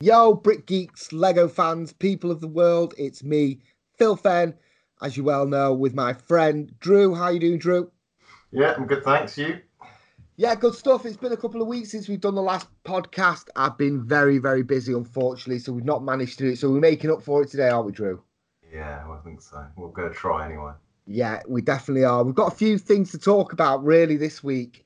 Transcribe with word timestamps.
Yo, 0.00 0.32
Brick 0.32 0.64
Geeks, 0.64 1.12
Lego 1.12 1.48
fans, 1.48 1.92
people 1.92 2.30
of 2.30 2.40
the 2.40 2.46
world, 2.46 2.94
it's 2.96 3.24
me, 3.24 3.58
Phil 3.96 4.14
Fenn, 4.14 4.54
as 5.02 5.16
you 5.16 5.24
well 5.24 5.44
know, 5.44 5.74
with 5.74 5.92
my 5.92 6.12
friend 6.12 6.72
Drew. 6.78 7.16
How 7.16 7.30
you 7.30 7.40
doing, 7.40 7.58
Drew? 7.58 7.90
Yeah, 8.52 8.74
I'm 8.76 8.86
good, 8.86 9.02
thanks. 9.02 9.36
You? 9.36 9.58
Yeah, 10.36 10.54
good 10.54 10.76
stuff. 10.76 11.04
It's 11.04 11.16
been 11.16 11.32
a 11.32 11.36
couple 11.36 11.60
of 11.60 11.66
weeks 11.66 11.90
since 11.90 12.06
we've 12.06 12.20
done 12.20 12.36
the 12.36 12.42
last 12.42 12.68
podcast. 12.84 13.48
I've 13.56 13.76
been 13.76 14.06
very, 14.06 14.38
very 14.38 14.62
busy, 14.62 14.92
unfortunately, 14.92 15.58
so 15.58 15.72
we've 15.72 15.84
not 15.84 16.04
managed 16.04 16.38
to 16.38 16.44
do 16.44 16.50
it. 16.52 16.60
So 16.60 16.70
we're 16.70 16.78
making 16.78 17.10
up 17.10 17.20
for 17.20 17.42
it 17.42 17.50
today, 17.50 17.68
aren't 17.68 17.86
we, 17.86 17.92
Drew? 17.92 18.22
Yeah, 18.72 19.04
I 19.04 19.18
think 19.24 19.40
so. 19.40 19.66
We're 19.76 19.88
going 19.88 20.10
to 20.10 20.14
try 20.14 20.46
anyway. 20.46 20.74
Yeah, 21.08 21.42
we 21.48 21.60
definitely 21.60 22.04
are. 22.04 22.22
We've 22.22 22.36
got 22.36 22.52
a 22.52 22.56
few 22.56 22.78
things 22.78 23.10
to 23.10 23.18
talk 23.18 23.52
about 23.52 23.82
really 23.84 24.16
this 24.16 24.44
week. 24.44 24.84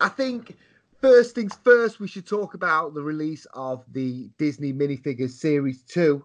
I 0.00 0.08
think 0.08 0.56
first 1.00 1.34
things 1.34 1.58
first, 1.64 2.00
we 2.00 2.08
should 2.08 2.26
talk 2.26 2.54
about 2.54 2.94
the 2.94 3.02
release 3.02 3.46
of 3.54 3.84
the 3.92 4.28
Disney 4.38 4.72
minifigures 4.72 5.30
series 5.30 5.82
two 5.82 6.24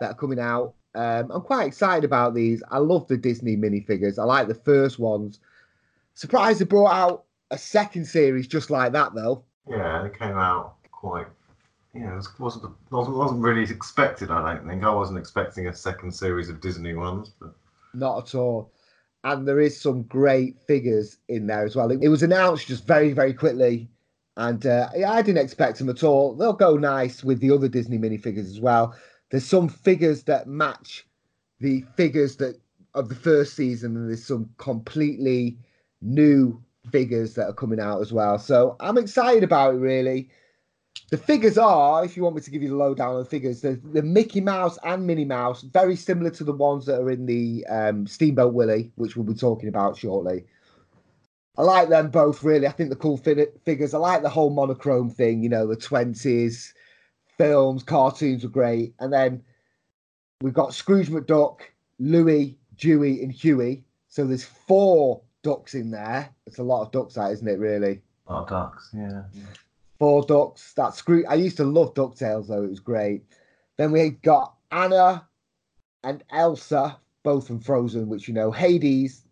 that 0.00 0.12
are 0.12 0.14
coming 0.14 0.40
out. 0.40 0.74
Um, 0.94 1.30
I'm 1.30 1.42
quite 1.42 1.66
excited 1.66 2.04
about 2.04 2.34
these. 2.34 2.62
I 2.70 2.78
love 2.78 3.06
the 3.06 3.16
Disney 3.16 3.56
minifigures. 3.56 4.18
I 4.18 4.24
like 4.24 4.48
the 4.48 4.54
first 4.54 4.98
ones. 4.98 5.40
Surprised 6.14 6.60
they 6.60 6.64
brought 6.64 6.92
out 6.92 7.24
a 7.50 7.58
second 7.58 8.06
series 8.06 8.46
just 8.46 8.70
like 8.70 8.92
that 8.92 9.14
though. 9.14 9.44
Yeah, 9.68 10.04
it 10.04 10.18
came 10.18 10.36
out 10.36 10.76
quite. 10.90 11.26
Yeah, 11.94 12.12
it 12.12 12.16
was, 12.16 12.38
wasn't 12.38 12.74
wasn't 12.90 13.16
wasn't 13.16 13.42
really 13.42 13.62
expected. 13.62 14.30
I 14.30 14.54
don't 14.54 14.66
think 14.66 14.84
I 14.84 14.94
wasn't 14.94 15.18
expecting 15.18 15.66
a 15.66 15.74
second 15.74 16.12
series 16.12 16.48
of 16.48 16.60
Disney 16.60 16.94
ones, 16.94 17.32
but 17.40 17.54
not 17.94 18.28
at 18.28 18.34
all. 18.34 18.72
And 19.24 19.46
there 19.46 19.60
is 19.60 19.80
some 19.80 20.02
great 20.04 20.60
figures 20.66 21.18
in 21.28 21.46
there 21.46 21.64
as 21.64 21.74
well. 21.74 21.90
It, 21.90 22.00
it 22.02 22.08
was 22.08 22.22
announced 22.22 22.68
just 22.68 22.86
very 22.86 23.12
very 23.12 23.34
quickly, 23.34 23.88
and 24.36 24.66
uh, 24.66 24.88
I 25.06 25.22
didn't 25.22 25.42
expect 25.42 25.78
them 25.78 25.88
at 25.88 26.04
all. 26.04 26.34
They'll 26.34 26.52
go 26.52 26.76
nice 26.76 27.24
with 27.24 27.40
the 27.40 27.50
other 27.50 27.68
Disney 27.68 27.98
minifigures 27.98 28.50
as 28.50 28.60
well. 28.60 28.94
There's 29.30 29.46
some 29.46 29.68
figures 29.68 30.24
that 30.24 30.46
match 30.46 31.06
the 31.60 31.84
figures 31.96 32.36
that 32.36 32.60
of 32.94 33.08
the 33.08 33.14
first 33.14 33.54
season, 33.54 33.96
and 33.96 34.08
there's 34.08 34.24
some 34.24 34.48
completely 34.58 35.58
new 36.00 36.62
figures 36.90 37.34
that 37.34 37.46
are 37.46 37.52
coming 37.52 37.80
out 37.80 38.00
as 38.00 38.12
well. 38.12 38.38
So 38.38 38.76
I'm 38.80 38.98
excited 38.98 39.42
about 39.42 39.74
it 39.74 39.78
really. 39.78 40.30
The 41.10 41.18
figures 41.18 41.58
are, 41.58 42.04
if 42.04 42.16
you 42.16 42.22
want 42.22 42.36
me 42.36 42.42
to 42.42 42.50
give 42.50 42.62
you 42.62 42.70
the 42.70 42.76
lowdown 42.76 43.14
on 43.14 43.22
the 43.22 43.28
figures, 43.28 43.60
the, 43.60 43.80
the 43.92 44.02
Mickey 44.02 44.40
Mouse 44.40 44.78
and 44.82 45.06
Minnie 45.06 45.24
Mouse, 45.26 45.62
very 45.62 45.94
similar 45.94 46.30
to 46.30 46.44
the 46.44 46.52
ones 46.52 46.86
that 46.86 47.00
are 47.00 47.10
in 47.10 47.26
the 47.26 47.66
um, 47.66 48.06
Steamboat 48.06 48.54
Willie, 48.54 48.90
which 48.96 49.14
we'll 49.14 49.26
be 49.26 49.34
talking 49.34 49.68
about 49.68 49.96
shortly. 49.96 50.44
I 51.58 51.62
like 51.62 51.88
them 51.88 52.10
both 52.10 52.42
really. 52.42 52.66
I 52.66 52.72
think 52.72 52.90
the 52.90 52.96
cool 52.96 53.16
fi- 53.16 53.46
figures. 53.64 53.94
I 53.94 53.98
like 53.98 54.22
the 54.22 54.28
whole 54.28 54.50
monochrome 54.50 55.10
thing. 55.10 55.42
You 55.42 55.48
know, 55.48 55.66
the 55.66 55.76
twenties 55.76 56.74
films, 57.38 57.82
cartoons 57.82 58.44
were 58.44 58.50
great, 58.50 58.94
and 58.98 59.12
then 59.12 59.42
we've 60.40 60.54
got 60.54 60.74
Scrooge 60.74 61.08
McDuck, 61.08 61.60
Louie, 61.98 62.56
Dewey, 62.76 63.22
and 63.22 63.32
Huey. 63.32 63.84
So 64.08 64.26
there's 64.26 64.44
four 64.44 65.20
ducks 65.42 65.74
in 65.74 65.90
there. 65.90 66.30
It's 66.46 66.58
a 66.58 66.62
lot 66.62 66.82
of 66.82 66.92
ducks, 66.92 67.14
that 67.14 67.32
isn't 67.32 67.48
it? 67.48 67.58
Really. 67.58 68.00
A 68.26 68.32
lot 68.32 68.42
of 68.42 68.48
ducks, 68.48 68.90
yeah. 68.94 69.22
Four 69.98 70.24
ducks. 70.24 70.72
That's 70.74 70.98
Scrooge. 70.98 71.24
I 71.28 71.34
used 71.34 71.56
to 71.58 71.64
love 71.64 71.94
Ducktales 71.94 72.48
though. 72.48 72.64
It 72.64 72.70
was 72.70 72.80
great. 72.80 73.24
Then 73.76 73.92
we 73.92 74.10
got 74.10 74.54
Anna 74.70 75.26
and 76.04 76.24
Elsa, 76.30 76.98
both 77.22 77.46
from 77.46 77.60
Frozen, 77.60 78.08
which 78.08 78.28
you 78.28 78.34
know, 78.34 78.50
Hades, 78.50 79.25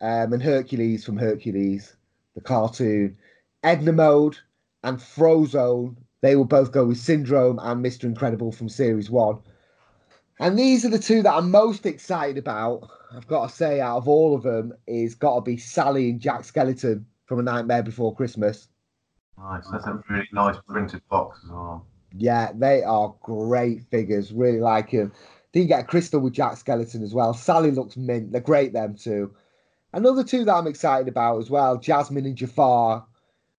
um, 0.00 0.32
and 0.32 0.42
Hercules 0.42 1.04
from 1.04 1.16
Hercules, 1.16 1.96
the 2.34 2.40
cartoon. 2.40 3.16
Edna 3.62 3.92
Mode 3.92 4.38
and 4.82 4.98
Frozone. 4.98 5.96
They 6.22 6.36
will 6.36 6.44
both 6.44 6.72
go 6.72 6.86
with 6.86 6.98
Syndrome 6.98 7.58
and 7.62 7.84
Mr. 7.84 8.04
Incredible 8.04 8.52
from 8.52 8.68
Series 8.68 9.10
One. 9.10 9.38
And 10.38 10.58
these 10.58 10.84
are 10.84 10.90
the 10.90 10.98
two 10.98 11.22
that 11.22 11.34
I'm 11.34 11.50
most 11.50 11.84
excited 11.84 12.38
about. 12.38 12.88
I've 13.14 13.26
got 13.26 13.48
to 13.48 13.54
say, 13.54 13.80
out 13.80 13.98
of 13.98 14.08
all 14.08 14.34
of 14.34 14.42
them, 14.42 14.72
is 14.86 15.14
got 15.14 15.34
to 15.34 15.40
be 15.42 15.56
Sally 15.58 16.10
and 16.10 16.20
Jack 16.20 16.42
Skellington 16.42 17.04
from 17.26 17.40
A 17.40 17.42
Nightmare 17.42 17.82
Before 17.82 18.14
Christmas. 18.14 18.68
Nice. 19.38 19.66
That's 19.70 19.86
a 19.86 20.02
really 20.08 20.28
nice 20.32 20.56
printed 20.66 21.02
box 21.10 21.40
as 21.44 21.50
well. 21.50 21.86
Yeah, 22.16 22.52
they 22.54 22.82
are 22.82 23.14
great 23.22 23.82
figures. 23.90 24.32
Really 24.32 24.60
like 24.60 24.92
them. 24.92 25.12
Then 25.52 25.62
you 25.62 25.68
get 25.68 25.80
a 25.80 25.86
crystal 25.86 26.20
with 26.20 26.32
Jack 26.32 26.54
Skellington 26.54 27.02
as 27.02 27.14
well. 27.14 27.34
Sally 27.34 27.70
looks 27.70 27.96
mint. 27.96 28.32
They're 28.32 28.40
great, 28.40 28.72
them 28.72 28.96
too. 28.96 29.34
Another 29.92 30.24
two 30.24 30.44
that 30.44 30.54
I'm 30.54 30.66
excited 30.66 31.08
about 31.08 31.38
as 31.38 31.50
well 31.50 31.76
Jasmine 31.76 32.26
and 32.26 32.36
Jafar. 32.36 33.06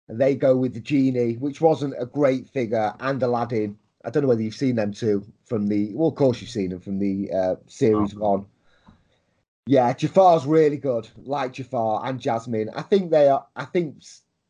And 0.08 0.20
they 0.20 0.36
go 0.36 0.58
with 0.58 0.74
the 0.74 0.82
Genie, 0.82 1.36
which 1.36 1.62
wasn't 1.62 1.94
a 1.98 2.06
great 2.06 2.50
figure, 2.50 2.94
and 3.00 3.24
Aladdin. 3.24 3.78
I 4.04 4.10
don't 4.10 4.24
know 4.24 4.30
whether 4.30 4.42
you've 4.42 4.56
seen 4.56 4.76
them 4.76 4.92
two 4.92 5.26
from 5.46 5.68
the. 5.68 5.94
Well, 5.94 6.10
of 6.10 6.16
course 6.16 6.42
you've 6.42 6.50
seen 6.50 6.72
them 6.72 6.82
from 6.82 7.00
the 7.00 7.32
uh, 7.32 7.56
series 7.68 8.14
oh. 8.16 8.20
one. 8.20 8.46
Yeah, 9.68 9.94
Jafar's 9.94 10.46
really 10.46 10.78
good. 10.78 11.08
Like 11.24 11.54
Jafar 11.54 12.02
and 12.06 12.20
Jasmine, 12.20 12.72
I 12.76 12.82
think 12.82 13.12
they 13.12 13.30
are. 13.30 13.46
I 13.56 13.64
think 13.66 14.04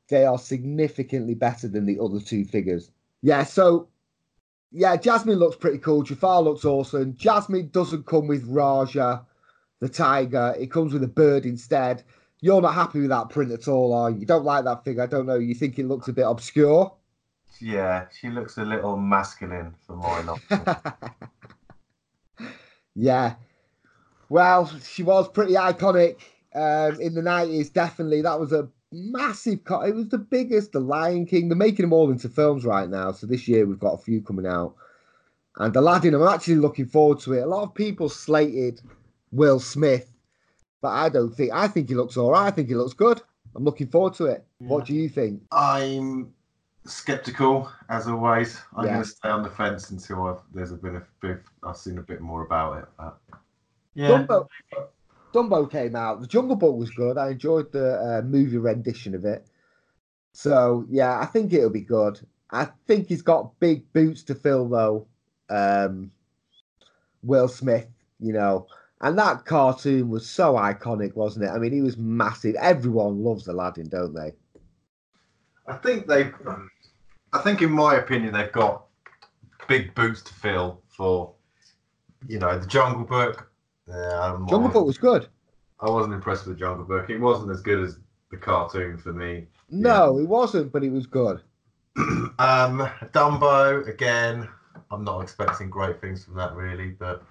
they 0.08 0.26
are 0.26 0.40
significantly 0.40 1.36
better 1.36 1.68
than 1.68 1.86
the 1.86 2.00
other 2.00 2.20
two 2.20 2.44
figures. 2.46 2.90
Yeah, 3.22 3.44
so 3.44 3.88
yeah, 4.72 4.96
Jasmine 4.96 5.38
looks 5.38 5.58
pretty 5.58 5.80
cool. 5.80 6.04
Jafar 6.04 6.42
looks 6.42 6.66
awesome. 6.66 7.16
Jasmine 7.18 7.70
doesn't 7.70 8.06
come 8.06 8.28
with 8.28 8.46
Rajah, 8.48 9.26
the 9.82 9.90
tiger. 9.90 10.56
It 10.58 10.72
comes 10.72 10.94
with 10.94 11.04
a 11.04 11.08
bird 11.08 11.46
instead. 11.46 12.04
You're 12.40 12.62
not 12.62 12.74
happy 12.74 13.02
with 13.02 13.10
that 13.10 13.30
print 13.30 13.52
at 13.52 13.68
all, 13.68 13.94
are 13.94 14.10
you? 14.10 14.20
You 14.20 14.26
don't 14.26 14.46
like 14.46 14.64
that 14.64 14.86
figure. 14.86 15.04
I 15.04 15.08
don't 15.08 15.26
know. 15.26 15.36
You 15.36 15.54
think 15.54 15.78
it 15.78 15.88
looks 15.88 16.08
a 16.08 16.14
bit 16.14 16.26
obscure? 16.26 16.94
Yeah, 17.60 18.06
she 18.18 18.30
looks 18.30 18.58
a 18.58 18.64
little 18.64 18.98
masculine 18.98 19.76
for 19.86 19.96
my 19.98 20.22
liking. 20.22 20.76
yeah. 22.96 23.36
Well, 24.30 24.72
she 24.80 25.04
was 25.04 25.28
pretty 25.28 25.54
iconic 25.54 26.16
um, 26.56 27.00
in 27.02 27.14
the 27.14 27.22
90s, 27.22 27.72
definitely. 27.74 28.22
That 28.22 28.40
was 28.40 28.54
a 28.54 28.70
massive 28.92 29.64
cut. 29.64 29.90
It 29.90 29.96
was 29.96 30.10
the 30.10 30.18
biggest, 30.18 30.72
The 30.72 30.80
Lion 30.80 31.26
King. 31.26 31.50
They're 31.50 31.58
making 31.58 31.84
them 31.84 31.94
all 31.94 32.10
into 32.10 32.30
films 32.30 32.66
right 32.66 32.90
now. 32.90 33.12
So 33.12 33.28
this 33.28 33.48
year 33.48 33.66
we've 33.66 33.80
got 33.80 33.94
a 33.94 34.02
few 34.02 34.22
coming 34.22 34.48
out. 34.48 34.76
And 35.58 35.76
Aladdin, 35.76 36.16
I'm 36.16 36.28
actually 36.28 36.56
looking 36.56 36.86
forward 36.86 37.20
to 37.22 37.34
it. 37.34 37.42
A 37.42 37.46
lot 37.46 37.64
of 37.64 37.76
people 37.76 38.10
slated 38.10 38.82
Will 39.32 39.60
Smith, 39.60 40.12
but 40.82 40.90
I 40.90 41.10
don't 41.10 41.34
think. 41.34 41.52
I 41.54 41.68
think 41.68 41.90
he 41.90 41.96
looks 41.96 42.18
all 42.18 42.32
right. 42.32 42.48
I 42.48 42.52
think 42.52 42.68
he 42.68 42.76
looks 42.76 42.94
good. 42.94 43.22
I'm 43.56 43.64
looking 43.64 43.88
forward 43.88 44.14
to 44.16 44.26
it. 44.26 44.46
Yeah. 44.60 44.68
What 44.68 44.86
do 44.86 44.94
you 44.94 45.10
think? 45.10 45.42
I'm 45.52 46.34
skeptical 46.86 47.72
as 47.90 48.08
always. 48.08 48.60
I'm 48.76 48.86
yeah. 48.86 48.94
going 48.94 49.04
to 49.04 49.10
stay 49.10 49.30
on 49.30 49.44
the 49.44 49.50
fence 49.50 49.92
until 49.92 50.24
I've, 50.28 50.40
there's 50.54 50.72
a 50.72 50.78
bit 50.78 50.96
of 50.96 51.04
bit, 51.22 51.42
I've 51.64 51.78
seen 51.78 51.98
a 51.98 52.02
bit 52.02 52.22
more 52.22 52.44
about 52.44 52.80
it. 52.80 52.86
But 52.98 53.18
yeah. 53.94 54.08
Dumbo, 54.10 54.48
Dumbo 55.34 55.72
came 55.72 55.96
out. 55.96 56.22
The 56.22 56.28
Jungle 56.28 56.56
Book 56.56 56.76
was 56.76 56.90
good. 56.92 57.18
I 57.18 57.32
enjoyed 57.32 57.72
the 57.72 58.00
uh, 58.00 58.22
movie 58.24 58.58
rendition 58.58 59.16
of 59.16 59.26
it. 59.26 59.46
So 60.34 60.86
yeah, 60.90 61.20
I 61.20 61.26
think 61.26 61.54
it'll 61.54 61.70
be 61.70 61.82
good. 61.82 62.20
I 62.52 62.68
think 62.88 63.08
he's 63.08 63.22
got 63.22 63.60
big 63.60 63.92
boots 63.94 64.24
to 64.24 64.36
fill 64.36 64.68
though. 64.68 65.08
Um, 65.50 66.12
Will 67.24 67.48
Smith, 67.48 67.88
you 68.20 68.34
know, 68.34 68.68
and 69.02 69.18
that 69.18 69.46
cartoon 69.46 70.10
was 70.10 70.30
so 70.30 70.54
iconic, 70.54 71.16
wasn't 71.16 71.46
it? 71.46 71.50
I 71.50 71.58
mean, 71.58 71.74
he 71.74 71.82
was 71.82 71.98
massive. 71.98 72.56
Everyone 72.56 73.24
loves 73.24 73.48
Aladdin, 73.48 73.90
don't 73.90 74.14
they? 74.14 74.34
I 75.68 75.74
think 75.78 76.08
they, 76.08 76.32
I 77.34 77.40
think 77.40 77.62
in 77.62 77.72
my 77.72 77.96
opinion, 77.96 78.34
they've 78.34 78.52
got 78.52 78.86
big 79.68 79.94
boots 79.96 80.22
to 80.24 80.34
fill 80.34 80.82
for, 80.88 81.34
you 82.28 82.40
know, 82.40 82.58
the 82.58 82.68
Jungle 82.68 83.06
Book, 83.06 83.52
yeah, 83.88 84.38
Jungle 84.48 84.70
Book 84.70 84.86
was 84.86 84.98
good. 84.98 85.28
I 85.80 85.90
wasn't 85.90 86.14
impressed 86.14 86.46
with 86.46 86.56
the 86.56 86.60
Jungle 86.60 86.86
Book. 86.86 87.10
It 87.10 87.18
wasn't 87.18 87.52
as 87.52 87.62
good 87.62 87.84
as 87.84 87.98
the 88.30 88.38
cartoon 88.38 88.98
for 88.98 89.14
me. 89.14 89.48
No, 89.70 90.16
yeah. 90.16 90.24
it 90.24 90.28
wasn't, 90.28 90.72
but 90.72 90.84
it 90.84 90.92
was 90.92 91.08
good. 91.08 91.42
um, 91.98 92.88
Dumbo 93.12 93.88
again. 93.88 94.48
I'm 94.92 95.04
not 95.04 95.22
expecting 95.22 95.70
great 95.70 96.00
things 96.02 96.26
from 96.26 96.36
that 96.36 96.54
really, 96.54 96.92
but 96.92 97.24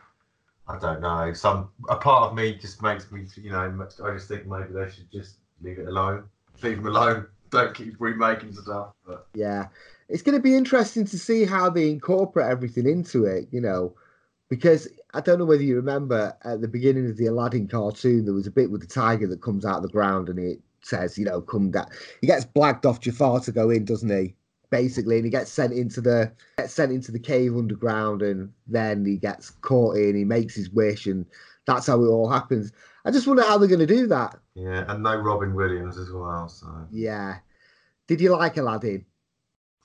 I 0.71 0.79
don't 0.79 1.01
know. 1.01 1.33
Some 1.33 1.71
a 1.89 1.97
part 1.97 2.31
of 2.31 2.37
me 2.37 2.55
just 2.55 2.83
makes 2.83 3.11
me, 3.11 3.27
you 3.37 3.51
know, 3.51 3.89
I 4.05 4.13
just 4.13 4.29
think 4.29 4.47
maybe 4.47 4.73
they 4.73 4.91
should 4.91 5.11
just 5.11 5.37
leave 5.63 5.79
it 5.79 5.89
alone, 5.89 6.25
leave 6.63 6.77
them 6.77 6.87
alone. 6.87 7.27
Don't 7.51 7.75
keep 7.75 7.97
remaking 7.99 8.53
stuff. 8.53 8.93
But 9.05 9.27
yeah, 9.35 9.67
it's 10.09 10.23
going 10.23 10.37
to 10.37 10.43
be 10.43 10.55
interesting 10.55 11.05
to 11.07 11.19
see 11.19 11.45
how 11.45 11.69
they 11.69 11.91
incorporate 11.91 12.49
everything 12.49 12.89
into 12.89 13.25
it. 13.25 13.49
You 13.51 13.61
know, 13.61 13.93
because 14.49 14.87
I 15.15 15.21
don't 15.21 15.41
know 15.41 15.45
whether 15.45 15.63
you 15.63 15.75
remember 15.75 16.37
at 16.45 16.61
the 16.61 16.69
beginning 16.69 17.11
of 17.11 17.17
the 17.17 17.27
Aladdin 17.27 17.67
cartoon, 17.67 18.25
there 18.25 18.35
was 18.35 18.47
a 18.47 18.53
bit 18.53 18.71
with 18.71 18.83
the 18.83 18.87
tiger 18.87 19.27
that 19.27 19.43
comes 19.43 19.65
out 19.65 19.79
of 19.79 19.83
the 19.83 19.89
ground 19.89 20.29
and 20.29 20.39
it 20.39 20.61
says, 20.83 21.19
you 21.19 21.25
know, 21.25 21.41
come 21.41 21.71
down. 21.71 21.87
He 22.21 22.27
gets 22.27 22.45
blagged 22.45 22.87
off 22.87 23.01
Jafar 23.01 23.41
to 23.41 23.53
go 23.53 23.71
in, 23.71 23.85
doesn't 23.85 24.11
he? 24.11 24.35
Basically, 24.71 25.17
and 25.17 25.25
he 25.25 25.31
gets 25.31 25.51
sent 25.51 25.73
into 25.73 26.01
the 26.01 26.31
gets 26.57 26.73
sent 26.73 26.93
into 26.93 27.11
the 27.11 27.19
cave 27.19 27.57
underground, 27.57 28.23
and 28.23 28.53
then 28.67 29.05
he 29.05 29.17
gets 29.17 29.51
caught 29.51 29.97
in. 29.97 30.15
He 30.15 30.25
makes 30.25 30.55
his 30.55 30.71
wish, 30.71 31.07
and 31.07 31.27
that's 31.67 31.87
how 31.87 32.03
it 32.03 32.09
all 32.09 32.31
happens. 32.31 32.73
I 33.05 33.11
just 33.11 33.27
wonder 33.27 33.43
how 33.43 33.59
they're 33.59 33.69
going 33.69 33.81
to 33.81 33.87
do 33.87 34.07
that. 34.09 34.39
Yeah, 34.55 34.85
and 34.89 35.03
no 35.03 35.17
Robin 35.17 35.55
Williams 35.55 35.99
as 35.99 36.13
well. 36.13 36.49
So 36.49 36.67
yeah, 36.91 37.39
did 38.07 38.21
you 38.21 38.31
like 38.37 38.57
Aladdin? 38.57 39.05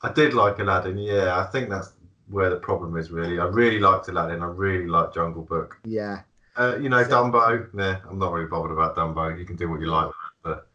I 0.01 0.11
did 0.11 0.33
like 0.33 0.59
Aladdin. 0.59 0.97
Yeah, 0.97 1.39
I 1.39 1.45
think 1.45 1.69
that's 1.69 1.93
where 2.27 2.49
the 2.49 2.57
problem 2.57 2.97
is 2.97 3.11
really. 3.11 3.39
I 3.39 3.45
really 3.45 3.79
liked 3.79 4.07
Aladdin. 4.07 4.41
I 4.41 4.47
really 4.47 4.87
like 4.87 5.13
Jungle 5.13 5.43
Book. 5.43 5.79
Yeah. 5.83 6.21
Uh, 6.57 6.77
you 6.79 6.89
know, 6.89 7.03
Dumbo. 7.03 7.73
Nah, 7.73 7.97
I'm 8.09 8.19
not 8.19 8.31
really 8.31 8.47
bothered 8.47 8.71
about 8.71 8.95
Dumbo. 8.95 9.37
You 9.37 9.45
can 9.45 9.55
do 9.55 9.69
what 9.69 9.81
you 9.81 9.87
like, 9.87 10.11
but 10.43 10.67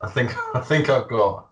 I 0.00 0.08
think 0.08 0.32
I 0.54 0.60
think 0.60 0.88
I've 0.88 1.08
got. 1.08 1.48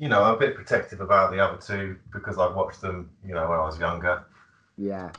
You 0.00 0.08
know, 0.08 0.22
I'm 0.22 0.34
a 0.34 0.38
bit 0.38 0.56
protective 0.56 1.02
about 1.02 1.30
the 1.30 1.38
other 1.40 1.58
two 1.58 1.96
because 2.10 2.38
I 2.38 2.48
watched 2.48 2.80
them. 2.80 3.10
You 3.22 3.34
know, 3.34 3.46
when 3.46 3.58
I 3.58 3.64
was 3.64 3.78
younger. 3.78 4.24
Yeah. 4.78 5.12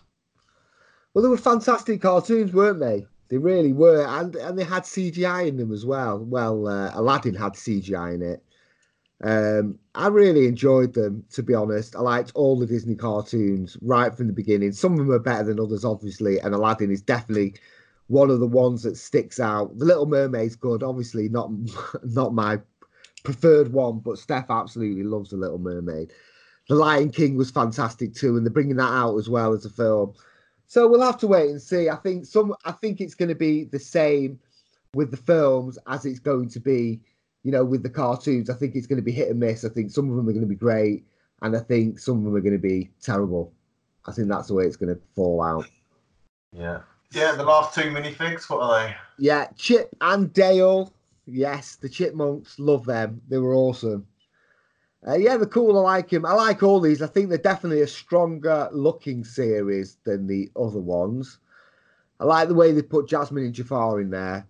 Well, 1.14 1.22
they 1.22 1.30
were 1.30 1.38
fantastic 1.38 2.02
cartoons, 2.02 2.52
weren't 2.52 2.80
they? 2.80 3.06
They 3.30 3.38
really 3.38 3.74
were, 3.74 4.04
and 4.08 4.36
and 4.36 4.58
they 4.58 4.64
had 4.64 4.84
CGI 4.84 5.48
in 5.48 5.58
them 5.58 5.72
as 5.72 5.86
well. 5.86 6.18
Well, 6.18 6.68
uh, 6.68 6.92
Aladdin 6.96 7.36
had 7.36 7.54
CGI 7.54 8.16
in 8.16 8.22
it. 8.24 8.44
Um, 9.24 9.78
I 9.94 10.08
really 10.08 10.48
enjoyed 10.48 10.94
them, 10.94 11.26
to 11.34 11.44
be 11.44 11.54
honest. 11.54 11.96
I 11.96 12.00
liked 12.00 12.32
all 12.34 12.58
the 12.58 12.66
Disney 12.66 12.96
cartoons 12.96 13.78
right 13.84 14.16
from 14.16 14.26
the 14.26 14.34
beginning. 14.34 14.72
Some 14.72 14.94
of 14.94 14.98
them 14.98 15.12
are 15.12 15.20
better 15.20 15.44
than 15.44 15.60
others, 15.60 15.86
obviously, 15.86 16.40
and 16.40 16.56
Aladdin 16.56 16.92
is 16.92 17.04
definitely 17.04 17.54
one 18.08 18.32
of 18.32 18.40
the 18.40 18.48
ones 18.48 18.82
that 18.82 18.98
sticks 18.98 19.40
out. 19.40 19.78
The 19.78 19.86
Little 19.86 20.08
Mermaid's 20.08 20.56
good, 20.56 20.82
obviously 20.82 21.30
not 21.30 21.52
not 22.04 22.34
my 22.34 22.60
preferred 23.24 23.72
one, 23.72 24.00
but 24.00 24.18
Steph 24.18 24.50
absolutely 24.50 25.04
loves 25.04 25.30
The 25.30 25.38
Little 25.38 25.60
Mermaid. 25.60 26.12
The 26.70 26.76
Lion 26.76 27.12
King 27.12 27.36
was 27.36 27.52
fantastic 27.52 28.14
too, 28.14 28.38
and 28.38 28.46
they're 28.46 28.54
bringing 28.54 28.78
that 28.78 28.84
out 28.92 29.18
as 29.18 29.30
well 29.30 29.54
as 29.54 29.66
a 29.66 29.70
film. 29.70 30.14
So 30.68 30.88
we'll 30.88 31.02
have 31.02 31.18
to 31.20 31.28
wait 31.28 31.50
and 31.50 31.62
see. 31.62 31.90
I 31.90 31.96
think 31.98 32.26
some. 32.26 32.56
I 32.66 32.72
think 32.72 33.02
it's 33.02 33.16
going 33.16 33.30
to 33.30 33.36
be 33.36 33.66
the 33.66 33.80
same 33.80 34.40
with 34.94 35.12
the 35.12 35.18
films 35.18 35.78
as 35.88 36.06
it's 36.06 36.20
going 36.20 36.50
to 36.50 36.60
be 36.60 37.02
you 37.44 37.52
know, 37.52 37.66
with 37.66 37.84
the 37.84 37.90
cartoons, 37.90 38.50
I 38.50 38.54
think 38.54 38.76
it's 38.76 38.88
going 38.88 38.98
to 38.98 39.04
be 39.04 39.12
hit 39.12 39.30
and 39.30 39.40
miss. 39.40 39.66
I 39.66 39.70
think 39.70 39.92
some 39.92 40.10
of 40.10 40.16
them 40.16 40.28
are 40.28 40.32
going 40.34 40.46
to 40.46 40.48
be 40.48 40.56
great, 40.56 41.06
and 41.42 41.56
I 41.56 41.60
think 41.60 42.00
some 42.00 42.20
of 42.20 42.24
them 42.24 42.36
are 42.36 42.42
going 42.42 42.54
to 42.54 42.60
be 42.60 42.92
terrible. 43.02 43.52
I 44.06 44.12
think 44.12 44.28
that's 44.28 44.48
the 44.48 44.54
way 44.54 44.66
it's 44.66 44.78
going 44.78 44.94
to 44.94 45.02
fall 45.16 45.42
out. 45.42 45.66
Yeah. 46.56 46.82
Yeah, 47.14 47.36
the 47.36 47.44
last 47.44 47.76
two 47.76 47.90
minifigs, 47.90 48.50
what 48.50 48.62
are 48.62 48.88
they? 48.88 48.96
Yeah, 49.18 49.48
Chip 49.58 49.90
and 50.00 50.32
Dale. 50.32 50.94
Yes, 51.32 51.76
the 51.76 51.90
Chipmunks, 51.90 52.60
love 52.60 52.86
them. 52.86 53.22
They 53.30 53.38
were 53.38 53.56
awesome. 53.56 54.06
Uh, 55.08 55.16
yeah, 55.16 55.38
they're 55.38 55.48
cool. 55.48 55.78
I 55.80 55.82
like 55.82 56.10
them. 56.10 56.26
I 56.26 56.34
like 56.34 56.62
all 56.62 56.80
these. 56.80 57.02
I 57.02 57.08
think 57.08 57.30
they're 57.30 57.38
definitely 57.38 57.82
a 57.82 57.88
stronger 57.88 58.70
looking 58.72 59.24
series 59.24 59.98
than 60.04 60.28
the 60.28 60.52
other 60.56 60.80
ones. 60.80 61.40
I 62.20 62.26
like 62.26 62.50
the 62.50 62.54
way 62.54 62.72
they 62.72 62.84
put 62.84 63.08
Jasmine 63.08 63.46
and 63.46 63.54
Jafar 63.54 64.00
in 64.00 64.12
there. 64.12 64.46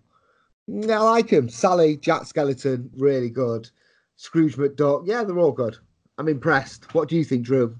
I 0.68 0.98
like 0.98 1.30
him. 1.30 1.48
Sally, 1.48 1.96
Jack 1.96 2.22
Skellington, 2.22 2.90
really 2.96 3.30
good. 3.30 3.70
Scrooge 4.16 4.56
McDuck, 4.56 5.06
yeah, 5.06 5.24
they're 5.24 5.38
all 5.38 5.52
good. 5.52 5.78
I'm 6.18 6.28
impressed. 6.28 6.94
What 6.94 7.08
do 7.08 7.16
you 7.16 7.24
think, 7.24 7.46
Drew? 7.46 7.76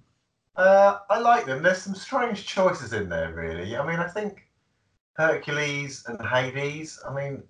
Uh, 0.57 0.99
I 1.11 1.19
like 1.19 1.47
them. 1.47 1.63
There's 1.63 1.83
some 1.83 1.95
strange 1.95 2.47
choices 2.47 2.93
in 2.93 3.09
there, 3.09 3.33
really. 3.35 3.77
I 3.77 3.87
mean, 3.87 4.01
I 4.01 4.09
think 4.09 4.49
Hercules 5.15 6.05
and 6.09 6.21
Hades. 6.27 6.99
I 7.09 7.15
mean, 7.15 7.43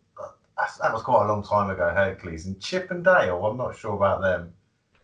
that 0.57 0.93
was 0.93 1.03
quite 1.03 1.25
a 1.25 1.29
long 1.29 1.43
time 1.43 1.71
ago. 1.71 1.93
Hercules 1.95 2.47
and 2.47 2.61
Chip 2.61 2.91
and 2.91 3.05
Dale. 3.05 3.45
I'm 3.45 3.57
not 3.57 3.77
sure 3.77 3.95
about 3.95 4.21
them. 4.21 4.53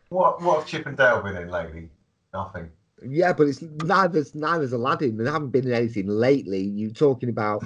What 0.08 0.42
what 0.42 0.58
have 0.60 0.66
Chip 0.66 0.86
and 0.86 0.96
Dale 0.96 1.22
been 1.22 1.36
in 1.36 1.48
lately? 1.48 1.88
Nothing. 2.32 2.70
Yeah, 3.06 3.32
but 3.32 3.48
it's 3.48 3.62
neither's 3.62 4.34
neither's 4.34 4.72
Aladdin. 4.72 5.16
They 5.16 5.30
haven't 5.30 5.50
been 5.50 5.66
in 5.66 5.72
anything 5.72 6.08
lately. 6.08 6.60
You're 6.60 6.90
talking 6.90 7.28
about 7.28 7.64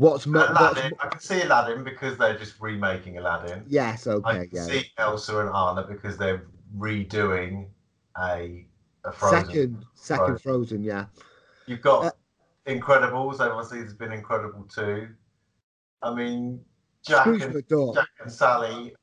What's, 0.00 0.24
Aladdin? 0.24 0.92
What's... 0.92 1.04
I 1.04 1.08
can 1.08 1.20
see 1.20 1.42
Aladdin 1.42 1.84
because 1.84 2.16
they're 2.16 2.38
just 2.38 2.54
remaking 2.58 3.18
Aladdin. 3.18 3.64
Yes, 3.68 4.06
okay. 4.06 4.30
I 4.30 4.46
can 4.46 4.48
yeah. 4.52 4.62
see 4.64 4.90
Elsa 4.96 5.40
and 5.40 5.54
Anna 5.54 5.86
because 5.86 6.16
they're 6.16 6.46
redoing 6.78 7.66
a, 8.18 8.64
a 9.04 9.12
Frozen. 9.12 9.44
Second, 9.44 9.84
second 9.94 10.24
Frozen. 10.24 10.38
Frozen 10.38 10.84
yeah. 10.84 11.04
You've 11.66 11.82
got 11.82 12.06
uh, 12.06 12.10
Incredibles. 12.66 13.40
Obviously, 13.40 13.80
there's 13.80 13.92
been 13.92 14.12
Incredible 14.12 14.66
too. 14.74 15.08
I 16.02 16.14
mean, 16.14 16.64
Jack 17.06 17.26
and, 17.26 17.64
Jack 17.94 18.08
and 18.20 18.32
Sally. 18.32 18.94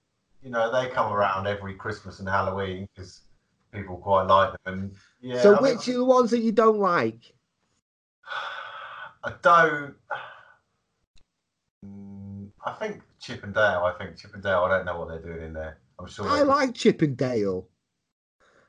You 0.42 0.52
know, 0.52 0.72
they 0.72 0.90
come 0.92 1.12
around 1.12 1.48
every 1.48 1.74
Christmas 1.74 2.20
and 2.20 2.30
Halloween 2.30 2.88
because 2.96 3.22
people 3.72 3.98
quite 3.98 4.24
like 4.24 4.52
them. 4.64 4.80
And 4.80 4.96
yeah. 5.22 5.42
So, 5.42 5.56
I 5.56 5.62
which 5.62 5.88
mean, 5.88 5.96
are 5.96 6.00
the 6.00 6.06
ones 6.06 6.32
that 6.32 6.40
you 6.40 6.52
don't 6.52 6.80
like? 6.80 7.34
I 9.24 9.34
don't. 9.42 9.96
I 12.66 12.72
think 12.80 13.02
Chip 13.20 13.44
and 13.44 13.54
Dale. 13.54 13.84
I 13.84 13.98
think 13.98 14.18
Chip 14.18 14.34
and 14.34 14.44
Dale. 14.44 14.60
I 14.60 14.70
don't 14.70 14.86
know 14.86 15.00
what 15.00 15.10
they're 15.10 15.22
doing 15.22 15.48
in 15.48 15.54
there. 15.54 15.80
I'm 16.00 16.08
sure. 16.08 16.28
I 16.28 16.44
like 16.44 16.74
Chip 16.74 17.02
and 17.02 17.18
Dale. 17.18 17.68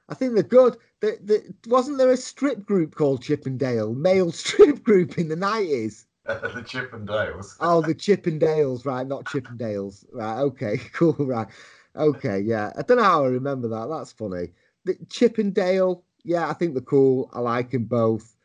I 0.08 0.14
think 0.14 0.34
they're 0.34 0.42
good. 0.42 0.76
The, 1.00 1.18
the, 1.22 1.54
wasn't 1.68 1.98
there 1.98 2.10
a 2.10 2.16
strip 2.16 2.64
group 2.64 2.94
called 2.94 3.22
Chip 3.22 3.46
and 3.46 3.58
Dale, 3.58 3.94
male 3.94 4.32
strip 4.32 4.82
group 4.82 5.18
in 5.18 5.28
the 5.28 5.36
nineties? 5.36 6.06
the 6.54 6.62
Chip 6.62 6.92
and 6.92 7.06
Dales. 7.06 7.56
oh, 7.60 7.80
the 7.80 7.94
Chip 7.94 8.26
and 8.26 8.38
Dales, 8.38 8.84
right? 8.84 9.06
Not 9.06 9.26
Chip 9.26 9.48
and 9.48 9.58
Dales, 9.58 10.04
right? 10.12 10.38
Okay, 10.40 10.76
cool, 10.92 11.16
right? 11.18 11.48
Okay, 11.96 12.40
yeah. 12.40 12.70
I 12.76 12.82
don't 12.82 12.98
know 12.98 13.02
how 13.02 13.24
I 13.24 13.28
remember 13.28 13.66
that. 13.68 13.88
That's 13.88 14.12
funny. 14.12 14.50
The 14.84 14.98
Chip 15.08 15.38
and 15.38 15.54
Dale, 15.54 16.04
yeah, 16.24 16.50
I 16.50 16.52
think 16.52 16.74
they're 16.74 16.82
cool. 16.82 17.30
I 17.32 17.40
like 17.40 17.70
them 17.70 17.84
both. 17.84 18.36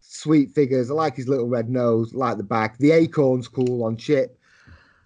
Sweet 0.00 0.50
figures. 0.50 0.90
I 0.90 0.94
like 0.94 1.14
his 1.14 1.28
little 1.28 1.46
red 1.46 1.70
nose. 1.70 2.12
I 2.12 2.18
like 2.18 2.38
the 2.38 2.42
back. 2.42 2.78
The 2.78 2.90
acorn's 2.90 3.46
cool 3.46 3.84
on 3.84 3.96
Chip. 3.96 4.36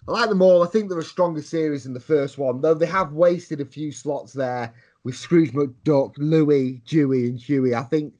I 0.07 0.11
like 0.11 0.29
them 0.29 0.41
all. 0.41 0.63
I 0.63 0.67
think 0.67 0.89
they're 0.89 0.97
a 0.97 1.03
stronger 1.03 1.41
series 1.41 1.83
than 1.83 1.93
the 1.93 1.99
first 1.99 2.39
one, 2.39 2.61
though 2.61 2.73
they 2.73 2.87
have 2.87 3.13
wasted 3.13 3.61
a 3.61 3.65
few 3.65 3.91
slots 3.91 4.33
there 4.33 4.73
with 5.03 5.15
Scrooge 5.15 5.53
McDuck, 5.53 6.13
Louie, 6.17 6.81
Dewey, 6.85 7.27
and 7.27 7.39
Huey. 7.39 7.75
I 7.75 7.83
think 7.83 8.15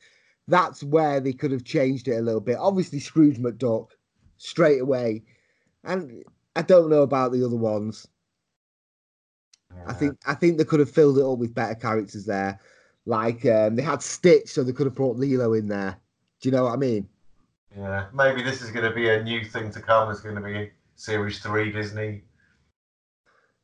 that's 0.47 0.83
where 0.83 1.19
they 1.19 1.33
could 1.33 1.51
have 1.51 1.63
changed 1.63 2.07
it 2.07 2.17
a 2.17 2.21
little 2.21 2.41
bit. 2.41 2.57
Obviously, 2.59 2.99
Scrooge 2.99 3.39
McDuck 3.39 3.87
straight 4.37 4.81
away, 4.81 5.23
and 5.83 6.23
I 6.55 6.61
don't 6.61 6.89
know 6.89 7.01
about 7.01 7.31
the 7.31 7.45
other 7.45 7.55
ones. 7.55 8.07
Yeah. 9.75 9.83
I 9.87 9.93
think 9.93 10.17
I 10.25 10.33
think 10.33 10.57
they 10.57 10.65
could 10.65 10.79
have 10.79 10.91
filled 10.91 11.17
it 11.17 11.25
up 11.25 11.39
with 11.39 11.53
better 11.53 11.75
characters 11.75 12.25
there. 12.25 12.59
Like 13.05 13.45
um, 13.45 13.75
they 13.75 13.83
had 13.83 14.01
Stitch, 14.01 14.49
so 14.49 14.63
they 14.63 14.71
could 14.71 14.85
have 14.85 14.95
brought 14.95 15.17
Lilo 15.17 15.53
in 15.53 15.67
there. 15.67 15.97
Do 16.41 16.49
you 16.49 16.55
know 16.55 16.63
what 16.63 16.73
I 16.73 16.77
mean? 16.77 17.07
Yeah, 17.75 18.05
maybe 18.13 18.43
this 18.43 18.61
is 18.61 18.69
going 18.69 18.87
to 18.87 18.95
be 18.95 19.09
a 19.09 19.23
new 19.23 19.43
thing 19.43 19.71
to 19.71 19.81
come. 19.81 20.11
It's 20.11 20.21
going 20.21 20.35
to 20.35 20.41
be 20.41 20.71
Series 20.95 21.39
Three 21.39 21.71
Disney. 21.71 22.23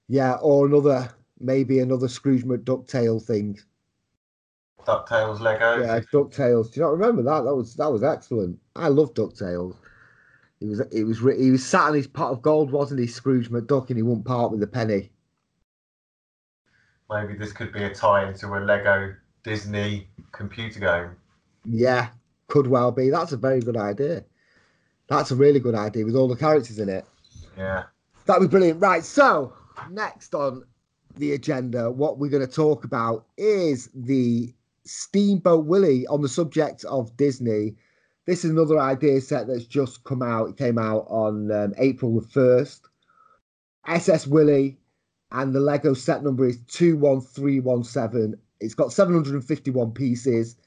Yeah, 0.07 0.33
or 0.41 0.65
another 0.65 1.09
maybe 1.39 1.79
another 1.79 2.07
Scrooge 2.07 2.43
McDucktail 2.43 3.23
thing. 3.23 3.59
Ducktales 4.85 5.39
Lego. 5.39 5.81
Yeah, 5.81 5.99
Ducktales. 6.11 6.71
Do 6.71 6.79
you 6.79 6.85
not 6.85 6.97
remember 6.97 7.21
that? 7.23 7.43
That 7.43 7.55
was 7.55 7.75
that 7.75 7.91
was 7.91 8.03
excellent. 8.03 8.59
I 8.75 8.87
love 8.87 9.13
Ducktales. 9.13 9.75
He 10.59 10.65
was 10.65 10.81
he 10.91 11.03
was 11.03 11.19
he 11.19 11.51
was 11.51 11.65
sat 11.65 11.87
on 11.87 11.93
his 11.93 12.07
pot 12.07 12.31
of 12.31 12.41
gold, 12.41 12.71
wasn't 12.71 12.99
he, 12.99 13.07
Scrooge 13.07 13.49
McDuck, 13.49 13.89
and 13.89 13.97
he 13.97 14.03
wouldn't 14.03 14.25
part 14.25 14.51
with 14.51 14.61
a 14.61 14.67
penny. 14.67 15.11
Maybe 17.09 17.35
this 17.35 17.53
could 17.53 17.71
be 17.71 17.83
a 17.83 17.93
tie 17.93 18.27
into 18.27 18.47
a 18.47 18.59
Lego 18.59 19.15
Disney 19.43 20.07
computer 20.31 20.79
game. 20.79 21.15
Yeah, 21.65 22.09
could 22.47 22.67
well 22.67 22.91
be. 22.91 23.09
That's 23.09 23.31
a 23.31 23.37
very 23.37 23.61
good 23.61 23.77
idea. 23.77 24.23
That's 25.07 25.31
a 25.31 25.35
really 25.35 25.59
good 25.59 25.75
idea 25.75 26.05
with 26.05 26.15
all 26.15 26.27
the 26.27 26.35
characters 26.35 26.77
in 26.77 26.89
it. 26.89 27.05
Yeah. 27.57 27.83
That'd 28.25 28.43
be 28.43 28.51
brilliant. 28.51 28.79
Right. 28.79 29.03
So, 29.03 29.53
next 29.89 30.35
on 30.35 30.63
the 31.15 31.33
agenda, 31.33 31.89
what 31.89 32.19
we're 32.19 32.29
going 32.29 32.45
to 32.45 32.53
talk 32.53 32.83
about 32.83 33.25
is 33.37 33.89
the 33.95 34.53
Steamboat 34.85 35.65
Willie 35.65 36.05
on 36.07 36.21
the 36.21 36.29
subject 36.29 36.83
of 36.85 37.15
Disney. 37.17 37.75
This 38.25 38.45
is 38.45 38.51
another 38.51 38.79
idea 38.79 39.21
set 39.21 39.47
that's 39.47 39.65
just 39.65 40.03
come 40.03 40.21
out. 40.21 40.49
It 40.49 40.57
came 40.57 40.77
out 40.77 41.05
on 41.09 41.51
um, 41.51 41.73
April 41.77 42.19
the 42.19 42.27
1st. 42.27 42.81
SS 43.87 44.27
Willie, 44.27 44.77
and 45.31 45.53
the 45.53 45.59
Lego 45.59 45.93
set 45.93 46.23
number 46.23 46.45
is 46.45 46.59
21317. 46.67 48.39
It's 48.59 48.73
got 48.73 48.91
751 48.91 49.91
pieces 49.91 50.57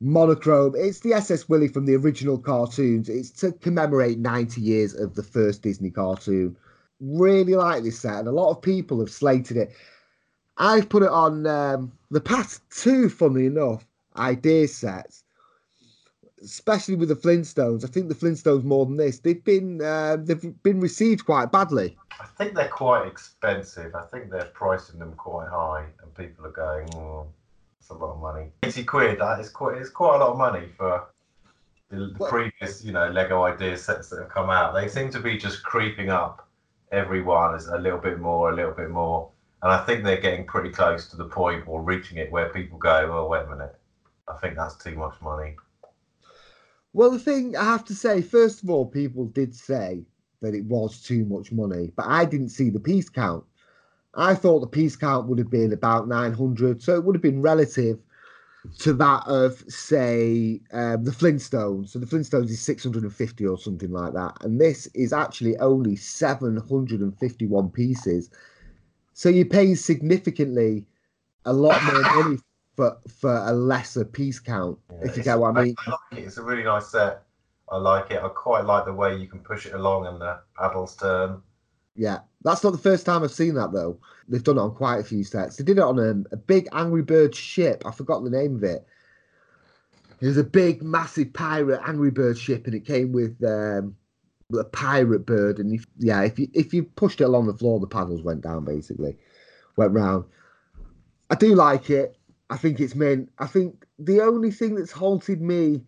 monochrome. 0.00 0.74
It's 0.76 1.00
the 1.00 1.14
SS 1.14 1.48
Willie 1.48 1.68
from 1.68 1.86
the 1.86 1.96
original 1.96 2.38
cartoons. 2.38 3.08
It's 3.08 3.30
to 3.40 3.52
commemorate 3.52 4.18
90 4.18 4.60
years 4.60 4.94
of 4.94 5.14
the 5.14 5.22
first 5.22 5.62
Disney 5.62 5.90
cartoon. 5.90 6.56
Really 7.00 7.54
like 7.54 7.82
this 7.82 8.00
set, 8.00 8.20
and 8.20 8.28
a 8.28 8.32
lot 8.32 8.50
of 8.50 8.62
people 8.62 9.00
have 9.00 9.10
slated 9.10 9.56
it. 9.56 9.72
I've 10.56 10.88
put 10.88 11.02
it 11.02 11.08
on 11.08 11.46
um, 11.46 11.92
the 12.10 12.20
past 12.20 12.62
two, 12.70 13.08
funnily 13.08 13.46
enough, 13.46 13.84
idea 14.16 14.68
sets, 14.68 15.23
especially 16.44 16.94
with 16.94 17.08
the 17.08 17.16
Flintstones. 17.16 17.84
I 17.84 17.88
think 17.88 18.08
the 18.08 18.14
Flintstones 18.14 18.64
more 18.64 18.86
than 18.86 18.96
this. 18.96 19.18
They've 19.18 19.42
been 19.42 19.82
uh, 19.82 20.18
they've 20.20 20.62
been 20.62 20.80
received 20.80 21.24
quite 21.24 21.50
badly. 21.50 21.96
I 22.20 22.26
think 22.38 22.54
they're 22.54 22.68
quite 22.68 23.06
expensive. 23.06 23.94
I 23.94 24.02
think 24.02 24.30
they're 24.30 24.50
pricing 24.54 24.98
them 24.98 25.12
quite 25.14 25.48
high, 25.48 25.86
and 26.02 26.14
people 26.14 26.46
are 26.46 26.50
going. 26.50 26.88
Oh 26.94 27.26
it's 27.84 27.90
a 27.90 27.94
lot 27.94 28.14
of 28.14 28.20
money. 28.20 28.46
80 28.62 28.84
quid, 28.84 29.20
that 29.20 29.40
is 29.40 29.50
quite, 29.50 29.76
it's 29.76 29.90
quite 29.90 30.16
a 30.16 30.18
lot 30.18 30.30
of 30.30 30.38
money 30.38 30.68
for 30.74 31.04
the, 31.90 32.14
the 32.18 32.26
previous, 32.30 32.82
you 32.82 32.92
know, 32.92 33.10
Lego 33.10 33.42
idea 33.42 33.76
sets 33.76 34.08
that 34.08 34.20
have 34.20 34.30
come 34.30 34.48
out. 34.48 34.72
They 34.72 34.88
seem 34.88 35.10
to 35.10 35.20
be 35.20 35.36
just 35.36 35.62
creeping 35.62 36.08
up 36.08 36.48
everyone 36.92 37.54
is 37.54 37.66
a 37.66 37.76
little 37.76 37.98
bit 37.98 38.20
more, 38.20 38.50
a 38.50 38.54
little 38.54 38.72
bit 38.72 38.88
more. 38.88 39.30
And 39.62 39.72
I 39.72 39.84
think 39.84 40.04
they're 40.04 40.20
getting 40.20 40.46
pretty 40.46 40.70
close 40.70 41.08
to 41.08 41.16
the 41.16 41.24
point 41.24 41.64
or 41.66 41.82
reaching 41.82 42.18
it 42.18 42.30
where 42.30 42.48
people 42.50 42.78
go, 42.78 43.10
well, 43.10 43.28
wait 43.28 43.42
a 43.42 43.50
minute. 43.50 43.74
I 44.28 44.36
think 44.38 44.56
that's 44.56 44.76
too 44.76 44.94
much 44.94 45.14
money. 45.20 45.56
Well, 46.94 47.10
the 47.10 47.18
thing 47.18 47.56
I 47.56 47.64
have 47.64 47.84
to 47.86 47.94
say, 47.94 48.22
first 48.22 48.62
of 48.62 48.70
all, 48.70 48.86
people 48.86 49.26
did 49.26 49.52
say 49.52 50.04
that 50.40 50.54
it 50.54 50.64
was 50.66 51.02
too 51.02 51.24
much 51.24 51.50
money, 51.50 51.90
but 51.96 52.06
I 52.06 52.24
didn't 52.24 52.50
see 52.50 52.70
the 52.70 52.78
piece 52.78 53.08
count. 53.08 53.44
I 54.14 54.36
thought 54.36 54.60
the 54.60 54.68
piece 54.68 54.94
count 54.94 55.26
would 55.26 55.38
have 55.38 55.50
been 55.50 55.72
about 55.72 56.06
900, 56.06 56.80
so 56.80 56.94
it 56.94 57.04
would 57.04 57.16
have 57.16 57.22
been 57.22 57.42
relative 57.42 57.98
to 58.78 58.92
that 58.92 59.24
of, 59.26 59.64
say, 59.66 60.60
um, 60.72 61.02
the 61.02 61.10
Flintstones. 61.10 61.88
So 61.88 61.98
the 61.98 62.06
Flintstones 62.06 62.48
is 62.48 62.62
650 62.62 63.44
or 63.44 63.58
something 63.58 63.90
like 63.90 64.12
that, 64.12 64.36
and 64.42 64.60
this 64.60 64.86
is 64.94 65.12
actually 65.12 65.56
only 65.58 65.96
751 65.96 67.70
pieces. 67.70 68.30
So 69.14 69.28
you're 69.28 69.46
paying 69.46 69.74
significantly 69.74 70.86
a 71.44 71.52
lot 71.52 71.82
more 71.82 72.02
money 72.22 72.38
for 72.76 72.98
for 73.08 73.36
a 73.36 73.52
lesser 73.52 74.04
piece 74.04 74.40
count. 74.40 74.78
Yeah, 74.90 75.08
if 75.08 75.16
you 75.16 75.22
get 75.22 75.38
what 75.38 75.56
I 75.56 75.62
mean. 75.62 75.74
I 75.86 75.90
like 75.90 76.00
it. 76.12 76.26
It's 76.26 76.38
a 76.38 76.42
really 76.42 76.64
nice 76.64 76.88
set. 76.88 77.22
I 77.70 77.76
like 77.78 78.10
it. 78.10 78.22
I 78.22 78.28
quite 78.28 78.64
like 78.64 78.84
the 78.84 78.92
way 78.92 79.16
you 79.16 79.26
can 79.26 79.40
push 79.40 79.66
it 79.66 79.74
along 79.74 80.06
and 80.06 80.20
the 80.20 80.38
paddles 80.56 80.96
turn. 80.96 81.42
Yeah, 81.96 82.20
that's 82.42 82.64
not 82.64 82.72
the 82.72 82.78
first 82.78 83.06
time 83.06 83.22
I've 83.22 83.32
seen 83.32 83.54
that 83.54 83.72
though. 83.72 83.98
They've 84.28 84.42
done 84.42 84.58
it 84.58 84.62
on 84.62 84.74
quite 84.74 84.98
a 84.98 85.04
few 85.04 85.24
sets. 85.24 85.56
They 85.56 85.64
did 85.64 85.78
it 85.78 85.84
on 85.84 85.98
a, 85.98 86.34
a 86.34 86.36
big 86.36 86.68
Angry 86.72 87.02
Bird 87.02 87.34
ship. 87.34 87.84
I 87.86 87.92
forgot 87.92 88.24
the 88.24 88.30
name 88.30 88.56
of 88.56 88.64
it. 88.64 88.86
It 90.20 90.26
was 90.26 90.36
a 90.36 90.44
big, 90.44 90.82
massive 90.82 91.32
pirate 91.32 91.80
Angry 91.86 92.10
Bird 92.10 92.38
ship, 92.38 92.66
and 92.66 92.74
it 92.74 92.84
came 92.86 93.12
with 93.12 93.42
um, 93.44 93.96
a 94.58 94.64
pirate 94.64 95.26
bird. 95.26 95.58
And 95.58 95.72
if, 95.72 95.86
yeah, 95.98 96.22
if 96.22 96.38
you 96.38 96.48
if 96.54 96.74
you 96.74 96.84
pushed 96.84 97.20
it 97.20 97.24
along 97.24 97.46
the 97.46 97.54
floor, 97.54 97.78
the 97.78 97.86
paddles 97.86 98.22
went 98.22 98.42
down. 98.42 98.64
Basically, 98.64 99.16
went 99.76 99.92
round. 99.92 100.24
I 101.30 101.34
do 101.34 101.54
like 101.54 101.90
it. 101.90 102.16
I 102.50 102.56
think 102.56 102.80
it's 102.80 102.94
meant. 102.94 103.30
I 103.38 103.46
think 103.46 103.86
the 103.98 104.20
only 104.20 104.50
thing 104.50 104.74
that's 104.74 104.92
haunted 104.92 105.40
me 105.40 105.82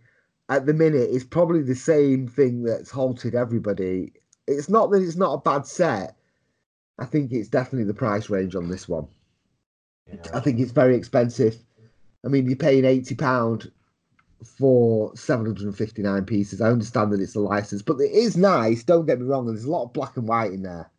at 0.48 0.66
the 0.66 0.74
minute 0.74 1.10
is 1.10 1.24
probably 1.24 1.62
the 1.62 1.74
same 1.74 2.28
thing 2.28 2.62
that's 2.62 2.90
haunted 2.90 3.34
everybody. 3.34 4.12
It's 4.46 4.68
not 4.68 4.90
that 4.90 5.02
it's 5.02 5.16
not 5.16 5.34
a 5.34 5.38
bad 5.38 5.66
set. 5.66 6.16
I 6.98 7.04
think 7.04 7.32
it's 7.32 7.48
definitely 7.48 7.84
the 7.84 7.94
price 7.94 8.30
range 8.30 8.54
on 8.54 8.68
this 8.68 8.88
one. 8.88 9.06
Yeah. 10.08 10.22
I 10.32 10.40
think 10.40 10.60
it's 10.60 10.72
very 10.72 10.96
expensive. 10.96 11.58
I 12.24 12.28
mean, 12.28 12.46
you're 12.46 12.56
paying 12.56 12.84
eighty 12.84 13.14
pound 13.14 13.70
for 14.44 15.14
seven 15.16 15.46
hundred 15.46 15.64
and 15.66 15.76
fifty 15.76 16.02
nine 16.02 16.24
pieces. 16.24 16.60
I 16.60 16.70
understand 16.70 17.12
that 17.12 17.20
it's 17.20 17.34
a 17.34 17.40
license, 17.40 17.82
but 17.82 18.00
it 18.00 18.12
is 18.12 18.36
nice. 18.36 18.82
Don't 18.82 19.06
get 19.06 19.20
me 19.20 19.26
wrong. 19.26 19.46
There's 19.46 19.64
a 19.64 19.70
lot 19.70 19.84
of 19.84 19.92
black 19.92 20.16
and 20.16 20.28
white 20.28 20.52
in 20.52 20.62
there. 20.62 20.90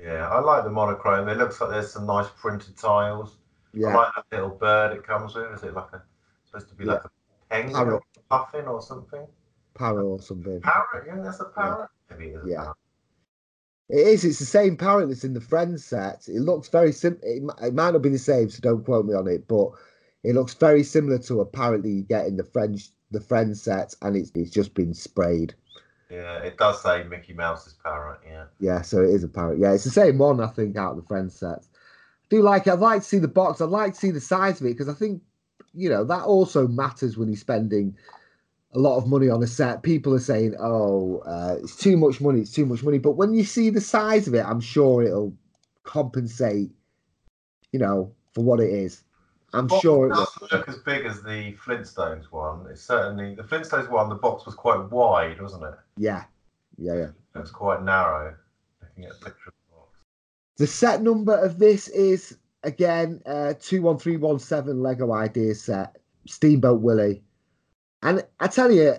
Yeah, 0.00 0.28
I 0.28 0.40
like 0.40 0.64
the 0.64 0.70
monochrome. 0.70 1.28
It 1.28 1.38
looks 1.38 1.60
like 1.60 1.70
there's 1.70 1.92
some 1.92 2.06
nice 2.06 2.28
printed 2.36 2.76
tiles. 2.76 3.36
I 3.74 3.78
Yeah, 3.78 3.96
like 3.96 4.14
that 4.14 4.24
little 4.36 4.56
bird 4.56 4.96
it 4.96 5.06
comes 5.06 5.34
with. 5.34 5.52
Is 5.54 5.62
it 5.62 5.74
like 5.74 5.92
a 5.92 6.02
supposed 6.44 6.68
to 6.68 6.74
be 6.74 6.84
like 6.84 7.04
a 7.04 7.10
penguin 7.48 7.74
Parrot. 7.74 8.02
puffin 8.28 8.66
or 8.66 8.82
something? 8.82 9.26
parrot 9.74 10.04
or 10.04 10.20
something. 10.20 10.60
Parrot, 10.60 11.06
yeah, 11.06 11.20
that's 11.22 11.40
a 11.40 11.46
parrot. 11.46 11.88
Maybe 12.10 12.26
it 12.30 12.36
is 12.36 12.44
a 12.44 12.48
Yeah. 12.48 12.62
parrot. 12.64 12.76
It 13.88 14.06
is. 14.06 14.24
It's 14.24 14.38
the 14.38 14.44
same 14.44 14.76
parrot 14.76 15.08
that's 15.08 15.24
in 15.24 15.34
the 15.34 15.40
Friends 15.40 15.84
set. 15.84 16.26
It 16.28 16.40
looks 16.40 16.68
very 16.68 16.92
sim. 16.92 17.18
It, 17.22 17.42
it 17.62 17.74
might 17.74 17.92
not 17.92 18.02
be 18.02 18.08
the 18.10 18.18
same, 18.18 18.48
so 18.48 18.60
don't 18.60 18.84
quote 18.84 19.06
me 19.06 19.14
on 19.14 19.28
it. 19.28 19.46
But 19.48 19.70
it 20.22 20.34
looks 20.34 20.54
very 20.54 20.82
similar 20.82 21.18
to 21.18 21.40
a 21.40 21.46
parrot 21.46 21.82
that 21.82 21.88
you 21.90 22.02
get 22.02 22.26
in 22.26 22.36
the 22.36 22.44
French 22.44 22.88
the 23.10 23.20
Friends 23.20 23.62
set, 23.62 23.94
and 24.02 24.16
it's 24.16 24.30
it's 24.34 24.50
just 24.50 24.74
been 24.74 24.94
sprayed. 24.94 25.54
Yeah, 26.10 26.38
it 26.38 26.56
does 26.58 26.82
say 26.82 27.04
Mickey 27.04 27.32
Mouse's 27.32 27.74
parrot. 27.74 28.20
Yeah. 28.26 28.44
Yeah, 28.60 28.82
so 28.82 29.02
it 29.02 29.10
is 29.10 29.24
a 29.24 29.28
parrot. 29.28 29.58
Yeah, 29.58 29.72
it's 29.72 29.84
the 29.84 29.90
same 29.90 30.18
one 30.18 30.40
I 30.40 30.46
think 30.48 30.76
out 30.76 30.92
of 30.92 30.96
the 30.98 31.06
Friends 31.08 31.34
sets. 31.34 31.68
Do 32.32 32.42
like 32.42 32.66
it. 32.66 32.72
I'd 32.72 32.78
like 32.80 33.02
to 33.02 33.08
see 33.08 33.18
the 33.18 33.28
box. 33.28 33.60
I'd 33.60 33.68
like 33.68 33.92
to 33.92 33.98
see 33.98 34.10
the 34.10 34.20
size 34.20 34.60
of 34.60 34.66
it 34.66 34.70
because 34.70 34.88
I 34.88 34.94
think 34.94 35.22
you 35.74 35.88
know 35.88 36.04
that 36.04 36.24
also 36.24 36.66
matters 36.66 37.16
when 37.16 37.28
you're 37.28 37.36
spending 37.36 37.96
a 38.74 38.78
lot 38.78 38.96
of 38.96 39.06
money 39.06 39.28
on 39.28 39.42
a 39.42 39.46
set. 39.46 39.82
People 39.82 40.14
are 40.14 40.20
saying, 40.20 40.54
"Oh, 40.58 41.18
uh, 41.26 41.56
it's 41.62 41.76
too 41.76 41.96
much 41.96 42.20
money. 42.20 42.40
It's 42.40 42.52
too 42.52 42.66
much 42.66 42.82
money." 42.82 42.98
But 42.98 43.12
when 43.12 43.34
you 43.34 43.44
see 43.44 43.68
the 43.68 43.80
size 43.80 44.26
of 44.26 44.34
it, 44.34 44.44
I'm 44.44 44.60
sure 44.60 45.02
it'll 45.02 45.34
compensate. 45.84 46.70
You 47.72 47.78
know, 47.78 48.12
for 48.32 48.42
what 48.44 48.60
it 48.60 48.70
is. 48.70 49.04
I'm 49.54 49.66
box 49.66 49.82
sure 49.82 50.06
it 50.06 50.14
doesn't 50.14 50.52
look 50.52 50.68
as 50.68 50.78
big 50.78 51.04
as 51.04 51.22
the 51.22 51.54
Flintstones 51.62 52.32
one. 52.32 52.66
It's 52.70 52.82
certainly 52.82 53.34
the 53.34 53.42
Flintstones 53.42 53.90
one. 53.90 54.08
The 54.08 54.14
box 54.14 54.46
was 54.46 54.54
quite 54.54 54.90
wide, 54.90 55.40
wasn't 55.42 55.64
it? 55.64 55.74
Yeah, 55.98 56.24
yeah, 56.78 56.94
yeah. 56.94 57.10
It 57.34 57.38
was 57.38 57.50
quite 57.50 57.82
narrow. 57.82 58.34
Looking 58.80 59.04
at 59.04 59.12
a 59.12 59.24
picture 59.24 59.52
the 60.56 60.66
set 60.66 61.02
number 61.02 61.34
of 61.34 61.58
this 61.58 61.88
is 61.88 62.36
again 62.62 63.20
uh, 63.26 63.54
two 63.58 63.82
one 63.82 63.98
three 63.98 64.16
one 64.16 64.38
seven 64.38 64.82
Lego 64.82 65.12
Ideas 65.12 65.62
set 65.62 65.96
Steamboat 66.26 66.80
Willie, 66.80 67.22
and 68.02 68.24
I 68.40 68.46
tell 68.48 68.70
you, 68.70 68.94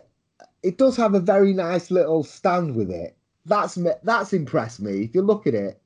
it 0.63 0.77
does 0.77 0.97
have 0.97 1.13
a 1.13 1.19
very 1.19 1.53
nice 1.53 1.91
little 1.91 2.23
stand 2.23 2.75
with 2.75 2.89
it. 2.89 3.15
That's 3.45 3.77
me- 3.77 3.91
that's 4.03 4.33
impressed 4.33 4.81
me. 4.81 5.03
If 5.03 5.15
you 5.15 5.21
look 5.21 5.47
at 5.47 5.53
it, 5.53 5.81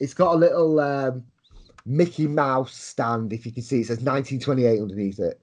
it's 0.00 0.14
got 0.14 0.34
a 0.34 0.38
little 0.38 0.80
um, 0.80 1.24
Mickey 1.84 2.26
Mouse 2.26 2.74
stand. 2.74 3.32
If 3.32 3.46
you 3.46 3.52
can 3.52 3.62
see, 3.62 3.80
it 3.80 3.86
says 3.86 3.98
1928 3.98 4.80
underneath 4.80 5.18
it. 5.18 5.40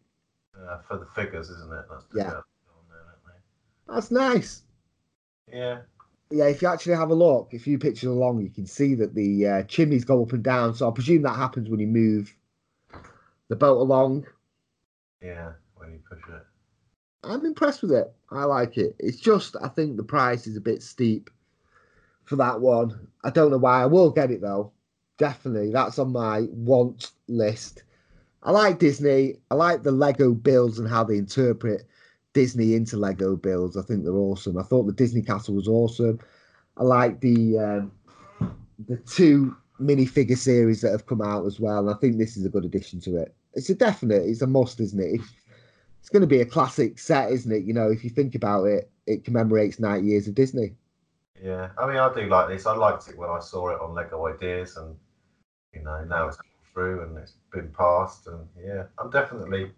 Uh, 0.58 0.78
for 0.88 0.98
the 0.98 1.06
figures, 1.08 1.50
isn't 1.50 1.74
it? 1.74 1.86
That's 1.90 2.06
Yeah. 2.14 2.24
there, 2.24 2.32
don't 2.32 3.96
That's 3.96 4.12
nice. 4.12 4.64
Yeah. 5.52 5.82
Yeah, 6.32 6.46
if 6.46 6.62
you 6.62 6.68
actually 6.68 6.96
have 6.96 7.12
a 7.12 7.16
look, 7.16 7.50
if 7.52 7.68
you 7.68 7.78
picture 7.78 8.10
along, 8.10 8.42
you 8.42 8.50
can 8.50 8.66
see 8.66 8.96
that 8.96 9.14
the 9.14 9.48
uh, 9.48 9.64
chimneys 9.64 10.04
go 10.04 10.24
up 10.24 10.34
and 10.34 10.44
down. 10.44 10.74
So 10.74 10.90
I 10.90 10.92
presume 10.92 11.22
that 11.22 11.36
happens 11.36 11.70
when 11.70 11.80
you 11.80 11.88
move 11.88 12.36
the 13.48 13.56
boat 13.56 13.78
along. 13.78 14.26
Yeah. 15.22 15.52
When 15.76 15.92
you 15.92 16.00
push 16.10 16.20
it. 16.30 16.42
I'm 17.24 17.46
impressed 17.46 17.82
with 17.82 17.92
it. 17.92 18.14
I 18.32 18.44
like 18.46 18.78
it. 18.78 18.96
It's 19.00 19.20
just 19.20 19.56
I 19.62 19.68
think 19.68 19.98
the 19.98 20.04
price 20.04 20.48
is 20.48 20.58
a 20.58 20.62
bit 20.62 20.82
steep 20.82 21.30
for 22.24 22.36
that 22.38 22.60
one. 22.60 23.08
I 23.24 23.30
don't 23.30 23.52
know 23.52 23.58
why. 23.58 23.82
I 23.82 23.86
will 23.86 24.12
get 24.12 24.32
it 24.32 24.42
though. 24.42 24.72
Definitely. 25.18 25.72
That's 25.72 26.00
on 26.00 26.12
my 26.12 26.42
want 26.52 27.12
list. 27.28 27.84
I 28.44 28.52
like 28.52 28.80
Disney. 28.80 29.38
I 29.50 29.56
like 29.56 29.84
the 29.84 29.92
Lego 29.92 30.34
builds 30.34 30.80
and 30.80 30.88
how 30.88 31.04
they 31.04 31.18
interpret 31.18 31.88
Disney 32.36 32.76
into 32.76 32.98
Lego 32.98 33.38
builds. 33.38 33.78
I 33.78 33.82
think 33.82 34.04
they're 34.04 34.14
awesome. 34.14 34.58
I 34.60 34.64
thought 34.64 34.84
the 34.84 34.92
Disney 34.92 35.22
Castle 35.22 35.56
was 35.56 35.70
awesome. 35.70 36.20
I 36.78 36.84
like 36.84 37.22
the 37.22 37.58
um, 37.58 37.92
the 38.88 38.98
two 38.98 39.56
minifigure 39.80 40.38
series 40.38 40.82
that 40.82 40.92
have 40.92 41.08
come 41.08 41.22
out 41.22 41.46
as 41.46 41.60
well. 41.60 41.80
And 41.80 41.90
I 41.90 41.98
think 41.98 42.18
this 42.18 42.38
is 42.38 42.46
a 42.46 42.50
good 42.50 42.66
addition 42.66 43.00
to 43.02 43.18
it. 43.18 43.34
It's 43.54 43.70
a 43.70 43.76
definite. 43.76 44.24
It's 44.24 44.42
a 44.42 44.48
must, 44.48 44.80
isn't 44.82 45.00
it? 45.00 45.22
It's 46.02 46.10
going 46.10 46.22
to 46.22 46.28
be 46.28 46.42
a 46.42 46.46
classic 46.46 47.00
set, 47.00 47.32
isn't 47.32 47.52
it? 47.52 47.64
You 47.64 47.74
know, 47.74 47.90
if 47.90 48.04
you 48.04 48.10
think 48.10 48.36
about 48.36 48.66
it, 48.66 48.92
it 49.08 49.24
commemorates 49.24 49.80
90 49.80 50.06
years 50.06 50.28
of 50.28 50.36
Disney. 50.36 50.76
Yeah. 51.42 51.70
I 51.78 51.88
mean, 51.88 51.98
I 51.98 52.14
do 52.14 52.28
like 52.28 52.50
this. 52.50 52.66
I 52.66 52.76
liked 52.76 53.08
it 53.08 53.18
when 53.18 53.30
I 53.30 53.40
saw 53.40 53.70
it 53.70 53.82
on 53.82 53.94
Lego 53.94 54.28
Ideas, 54.28 54.76
and 54.78 54.96
you 55.74 55.84
know 55.84 56.04
now 56.04 56.28
it's 56.28 56.38
come 56.38 56.46
through 56.74 57.04
and 57.04 57.18
it's 57.18 57.34
been 57.52 57.70
passed, 57.70 58.28
and 58.28 58.48
yeah, 58.62 58.84
I'm 59.00 59.10
definitely 59.10 59.72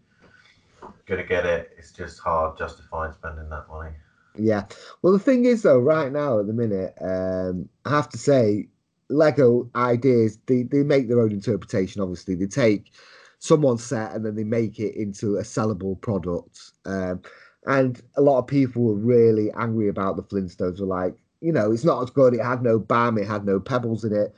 gonna 1.05 1.23
get 1.23 1.45
it. 1.45 1.71
It's 1.77 1.91
just 1.91 2.19
hard 2.19 2.57
justifying 2.57 3.13
spending 3.13 3.49
that 3.49 3.67
money. 3.69 3.91
Yeah. 4.35 4.65
Well, 5.01 5.13
the 5.13 5.19
thing 5.19 5.45
is, 5.45 5.63
though, 5.63 5.79
right 5.79 6.11
now 6.11 6.39
at 6.39 6.47
the 6.47 6.53
minute, 6.53 6.93
um, 7.01 7.67
I 7.85 7.89
have 7.89 8.09
to 8.09 8.17
say, 8.17 8.67
Lego 9.09 9.69
ideas 9.75 10.37
they 10.47 10.63
they 10.63 10.83
make 10.83 11.07
their 11.07 11.21
own 11.21 11.31
interpretation. 11.31 12.01
Obviously, 12.01 12.35
they 12.35 12.45
take 12.45 12.91
someone's 13.39 13.83
set 13.83 14.13
and 14.13 14.25
then 14.25 14.35
they 14.35 14.43
make 14.43 14.79
it 14.79 14.95
into 14.95 15.37
a 15.37 15.43
sellable 15.43 15.99
product. 16.01 16.71
Um, 16.85 17.21
and 17.65 18.01
a 18.15 18.21
lot 18.21 18.39
of 18.39 18.47
people 18.47 18.83
were 18.83 18.95
really 18.95 19.51
angry 19.53 19.87
about 19.87 20.15
the 20.15 20.23
Flintstones. 20.23 20.79
Were 20.79 20.87
like, 20.87 21.15
you 21.41 21.51
know, 21.51 21.71
it's 21.71 21.83
not 21.83 22.03
as 22.03 22.09
good. 22.09 22.33
It 22.33 22.43
had 22.43 22.61
no 22.61 22.79
bam. 22.79 23.17
It 23.17 23.27
had 23.27 23.45
no 23.45 23.59
pebbles 23.59 24.03
in 24.03 24.13
it. 24.13 24.35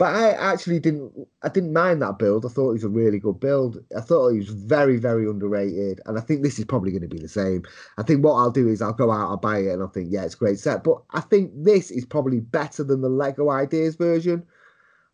But 0.00 0.14
I 0.14 0.30
actually 0.30 0.80
didn't. 0.80 1.12
I 1.42 1.50
didn't 1.50 1.74
mind 1.74 2.00
that 2.00 2.18
build. 2.18 2.46
I 2.46 2.48
thought 2.48 2.70
it 2.70 2.80
was 2.80 2.84
a 2.84 2.88
really 2.88 3.18
good 3.18 3.38
build. 3.38 3.84
I 3.94 4.00
thought 4.00 4.28
it 4.28 4.38
was 4.38 4.48
very, 4.48 4.96
very 4.96 5.28
underrated. 5.28 6.00
And 6.06 6.16
I 6.16 6.22
think 6.22 6.42
this 6.42 6.58
is 6.58 6.64
probably 6.64 6.90
going 6.90 7.02
to 7.02 7.06
be 7.08 7.18
the 7.18 7.28
same. 7.28 7.64
I 7.98 8.02
think 8.02 8.24
what 8.24 8.36
I'll 8.36 8.50
do 8.50 8.66
is 8.66 8.80
I'll 8.80 8.94
go 8.94 9.10
out, 9.10 9.28
I'll 9.28 9.36
buy 9.36 9.58
it, 9.58 9.68
and 9.68 9.82
I'll 9.82 9.90
think, 9.90 10.08
yeah, 10.10 10.24
it's 10.24 10.32
a 10.32 10.38
great 10.38 10.58
set. 10.58 10.84
But 10.84 11.02
I 11.10 11.20
think 11.20 11.50
this 11.54 11.90
is 11.90 12.06
probably 12.06 12.40
better 12.40 12.82
than 12.82 13.02
the 13.02 13.10
Lego 13.10 13.50
Ideas 13.50 13.96
version. 13.96 14.42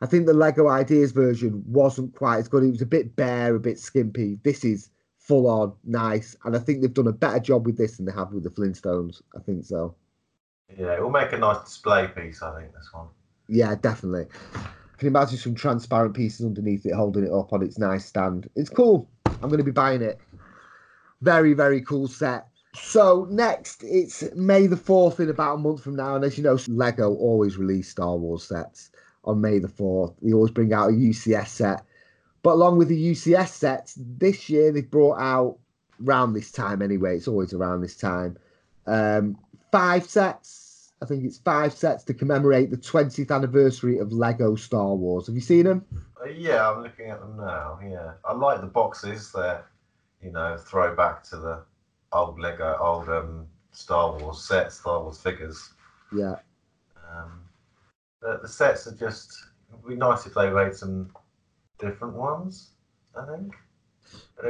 I 0.02 0.07
think 0.07 0.26
the 0.26 0.35
Lego 0.35 0.69
Ideas 0.69 1.11
version 1.11 1.64
wasn't 1.66 2.14
quite 2.14 2.38
as 2.38 2.47
good. 2.47 2.62
It 2.62 2.71
was 2.71 2.83
a 2.83 2.87
bit 2.87 3.16
bare, 3.16 3.57
a 3.57 3.59
bit 3.59 3.81
skimpy. 3.81 4.38
This 4.45 4.64
is 4.64 4.90
full 5.19 5.49
on, 5.49 5.73
nice, 5.83 6.37
and 6.45 6.55
I 6.55 6.61
think 6.61 6.81
they've 6.81 6.95
done 6.95 7.09
a 7.09 7.12
better 7.12 7.40
job 7.40 7.66
with 7.66 7.76
this 7.76 7.97
than 7.97 8.07
they 8.07 8.12
have 8.12 8.33
with 8.33 8.45
the 8.45 8.50
Flintstones. 8.50 9.21
I 9.35 9.40
think 9.40 9.64
so. 9.64 9.97
Yeah, 10.78 10.95
it 10.95 11.02
will 11.02 11.11
make 11.11 11.33
a 11.33 11.38
nice 11.38 11.64
display 11.64 12.07
piece. 12.07 12.40
I 12.40 12.57
think 12.61 12.73
this 12.73 12.90
one. 12.93 13.09
Yeah, 13.48 13.74
definitely. 13.74 14.26
Can 14.98 15.08
imagine 15.08 15.38
some 15.38 15.54
transparent 15.54 16.14
pieces 16.14 16.46
underneath 16.46 16.86
it, 16.86 16.94
holding 16.94 17.24
it 17.24 17.32
up 17.32 17.52
on 17.52 17.62
its 17.62 17.78
nice 17.78 18.06
stand. 18.06 18.48
It's 18.56 18.70
cool. 18.70 19.08
I'm 19.26 19.48
going 19.48 19.58
to 19.58 19.64
be 19.64 19.70
buying 19.70 20.02
it. 20.02 20.18
Very, 21.20 21.52
very 21.52 21.80
cool 21.82 22.08
set. 22.08 22.48
So 22.74 23.26
next, 23.30 23.82
it's 23.84 24.22
May 24.34 24.66
the 24.66 24.76
fourth 24.76 25.18
in 25.20 25.30
about 25.30 25.54
a 25.54 25.58
month 25.58 25.82
from 25.82 25.96
now, 25.96 26.14
and 26.14 26.24
as 26.24 26.36
you 26.36 26.44
know, 26.44 26.58
Lego 26.68 27.14
always 27.14 27.56
release 27.56 27.90
Star 27.90 28.16
Wars 28.16 28.44
sets 28.44 28.90
on 29.24 29.40
May 29.40 29.58
the 29.58 29.68
fourth. 29.68 30.12
They 30.22 30.32
always 30.32 30.50
bring 30.50 30.72
out 30.72 30.90
a 30.90 30.92
UCS 30.92 31.48
set, 31.48 31.84
But 32.42 32.52
along 32.52 32.78
with 32.78 32.88
the 32.88 33.12
UCS 33.12 33.48
sets, 33.48 33.94
this 33.96 34.48
year 34.48 34.72
they've 34.72 34.90
brought 34.90 35.18
out 35.18 35.58
around 36.06 36.34
this 36.34 36.52
time 36.52 36.82
anyway. 36.82 37.16
It's 37.16 37.28
always 37.28 37.52
around 37.54 37.80
this 37.80 37.96
time. 37.96 38.36
Um, 38.86 39.38
five 39.72 40.04
sets. 40.08 40.65
I 41.02 41.06
think 41.06 41.24
it's 41.24 41.38
five 41.38 41.72
sets 41.72 42.04
to 42.04 42.14
commemorate 42.14 42.70
the 42.70 42.76
20th 42.76 43.30
anniversary 43.30 43.98
of 43.98 44.12
Lego 44.12 44.54
Star 44.56 44.94
Wars. 44.94 45.26
Have 45.26 45.34
you 45.34 45.42
seen 45.42 45.64
them? 45.64 45.84
Uh, 46.20 46.28
yeah, 46.28 46.70
I'm 46.70 46.82
looking 46.82 47.10
at 47.10 47.20
them 47.20 47.36
now. 47.36 47.78
Yeah, 47.82 48.12
I 48.24 48.32
like 48.32 48.60
the 48.62 48.66
boxes. 48.66 49.30
They're, 49.30 49.64
you 50.22 50.32
know, 50.32 50.56
throwback 50.56 51.22
to 51.24 51.36
the 51.36 51.62
old 52.12 52.40
Lego, 52.40 52.78
old 52.80 53.08
um, 53.10 53.46
Star 53.72 54.18
Wars 54.18 54.42
sets, 54.42 54.80
Star 54.80 55.02
Wars 55.02 55.20
figures. 55.20 55.74
Yeah. 56.16 56.36
Um, 57.12 57.42
the, 58.22 58.38
the 58.42 58.48
sets 58.48 58.86
are 58.86 58.96
just. 58.96 59.36
It'd 59.68 59.86
be 59.86 59.96
nice 59.96 60.26
if 60.26 60.34
they 60.34 60.48
made 60.48 60.74
some 60.74 61.10
different 61.78 62.14
ones. 62.14 62.70
I 63.14 63.26
think. 63.26 63.54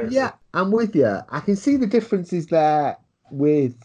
Yeah, 0.09 0.33
I'm 0.53 0.71
with 0.71 0.95
you. 0.95 1.19
I 1.29 1.39
can 1.39 1.55
see 1.55 1.75
the 1.77 1.87
differences 1.87 2.47
there 2.47 2.97
with 3.31 3.75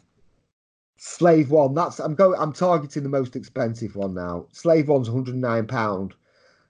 Slave 1.05 1.51
One. 1.51 1.75
That's 1.75 1.99
I'm 1.99 2.15
going. 2.15 2.39
I'm 2.41 2.53
targeting 2.53 3.03
the 3.03 3.09
most 3.09 3.35
expensive 3.35 3.97
one 3.97 4.15
now. 4.15 4.47
Slave 4.53 4.87
One's 4.87 5.11
109 5.11 5.67
pound. 5.67 6.15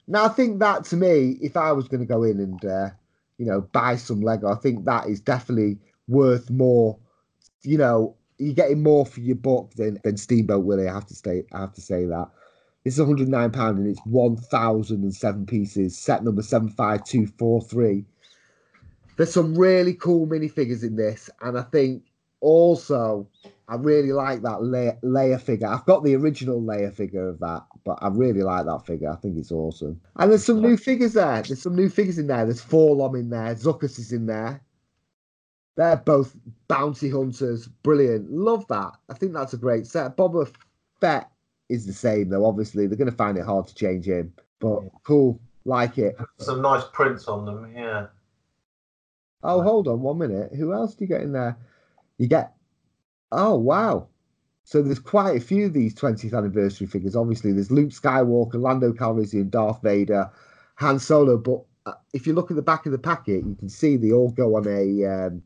Now 0.08 0.24
I 0.24 0.28
think 0.28 0.58
that 0.60 0.86
to 0.86 0.96
me, 0.96 1.36
if 1.42 1.54
I 1.54 1.70
was 1.72 1.86
going 1.86 2.00
to 2.00 2.06
go 2.06 2.22
in 2.22 2.40
and 2.40 2.64
uh, 2.64 2.88
you 3.36 3.44
know 3.44 3.60
buy 3.60 3.96
some 3.96 4.22
Lego, 4.22 4.50
I 4.50 4.54
think 4.54 4.86
that 4.86 5.06
is 5.06 5.20
definitely 5.20 5.76
worth 6.08 6.48
more. 6.48 6.98
You 7.60 7.76
know, 7.76 8.16
you're 8.38 8.54
getting 8.54 8.82
more 8.82 9.04
for 9.04 9.20
your 9.20 9.36
buck 9.36 9.74
than 9.74 10.00
than 10.02 10.16
Steamboat 10.16 10.64
Willie. 10.64 10.88
I 10.88 10.94
have 10.94 11.06
to 11.08 11.14
say. 11.14 11.44
I 11.52 11.60
have 11.60 11.74
to 11.74 11.82
say 11.82 12.06
that. 12.06 12.30
This 12.84 12.94
is 12.94 13.00
109 13.00 13.50
pound 13.52 13.78
and 13.78 13.86
it's 13.86 14.00
1,007 14.06 15.46
pieces. 15.46 15.96
Set 15.96 16.24
number 16.24 16.42
75243 16.42 18.04
there's 19.16 19.32
some 19.32 19.54
really 19.54 19.94
cool 19.94 20.26
minifigures 20.26 20.82
in 20.82 20.96
this, 20.96 21.28
and 21.42 21.56
I 21.58 21.62
think 21.62 22.02
also 22.40 23.28
I 23.72 23.76
really 23.76 24.12
like 24.12 24.42
that 24.42 24.58
Leia, 25.02 25.40
figure. 25.40 25.66
I've 25.66 25.86
got 25.86 26.04
the 26.04 26.14
original 26.14 26.60
Leia 26.60 26.92
figure 26.92 27.26
of 27.26 27.38
that, 27.38 27.64
but 27.84 27.98
I 28.02 28.08
really 28.08 28.42
like 28.42 28.66
that 28.66 28.84
figure. 28.84 29.10
I 29.10 29.16
think 29.16 29.38
it's 29.38 29.50
awesome. 29.50 29.98
And 30.16 30.30
there's 30.30 30.44
some 30.44 30.60
new 30.60 30.76
figures 30.76 31.14
there. 31.14 31.40
There's 31.40 31.62
some 31.62 31.74
new 31.74 31.88
figures 31.88 32.18
in 32.18 32.26
there. 32.26 32.44
There's 32.44 32.62
4-LOM 32.62 33.14
in 33.14 33.30
there. 33.30 33.54
Zuckuss 33.54 33.98
is 33.98 34.12
in 34.12 34.26
there. 34.26 34.60
They're 35.76 35.96
both 35.96 36.36
bounty 36.68 37.08
hunters. 37.08 37.66
Brilliant. 37.66 38.30
Love 38.30 38.68
that. 38.68 38.92
I 39.08 39.14
think 39.14 39.32
that's 39.32 39.54
a 39.54 39.56
great 39.56 39.86
set. 39.86 40.18
Boba 40.18 40.54
Fett 41.00 41.30
is 41.70 41.86
the 41.86 41.94
same 41.94 42.28
though. 42.28 42.44
Obviously, 42.44 42.86
they're 42.86 42.98
going 42.98 43.10
to 43.10 43.16
find 43.16 43.38
it 43.38 43.46
hard 43.46 43.68
to 43.68 43.74
change 43.74 44.04
him, 44.04 44.34
but 44.60 44.82
cool. 45.02 45.40
Like 45.64 45.96
it. 45.96 46.14
Some 46.36 46.60
nice 46.60 46.84
prints 46.92 47.26
on 47.26 47.46
them. 47.46 47.72
Yeah. 47.74 48.08
Oh, 49.42 49.62
hold 49.62 49.88
on 49.88 50.02
one 50.02 50.18
minute. 50.18 50.52
Who 50.54 50.74
else 50.74 50.94
do 50.94 51.04
you 51.04 51.08
get 51.08 51.22
in 51.22 51.32
there? 51.32 51.56
You 52.18 52.26
get. 52.26 52.52
Oh, 53.32 53.56
wow. 53.56 54.08
So 54.64 54.80
there's 54.80 54.98
quite 54.98 55.36
a 55.36 55.40
few 55.40 55.66
of 55.66 55.72
these 55.72 55.94
20th 55.94 56.36
anniversary 56.36 56.86
figures. 56.86 57.16
Obviously, 57.16 57.52
there's 57.52 57.70
Luke 57.70 57.90
Skywalker, 57.90 58.54
Lando 58.54 58.92
Calrissian, 58.92 59.50
Darth 59.50 59.82
Vader, 59.82 60.30
Han 60.76 60.98
Solo. 60.98 61.36
But 61.36 61.62
uh, 61.86 61.94
if 62.12 62.26
you 62.26 62.32
look 62.32 62.50
at 62.50 62.56
the 62.56 62.62
back 62.62 62.86
of 62.86 62.92
the 62.92 62.98
packet, 62.98 63.44
you 63.44 63.56
can 63.56 63.68
see 63.68 63.96
they 63.96 64.12
all 64.12 64.30
go 64.30 64.56
on 64.56 64.68
a 64.68 65.04
um, 65.04 65.42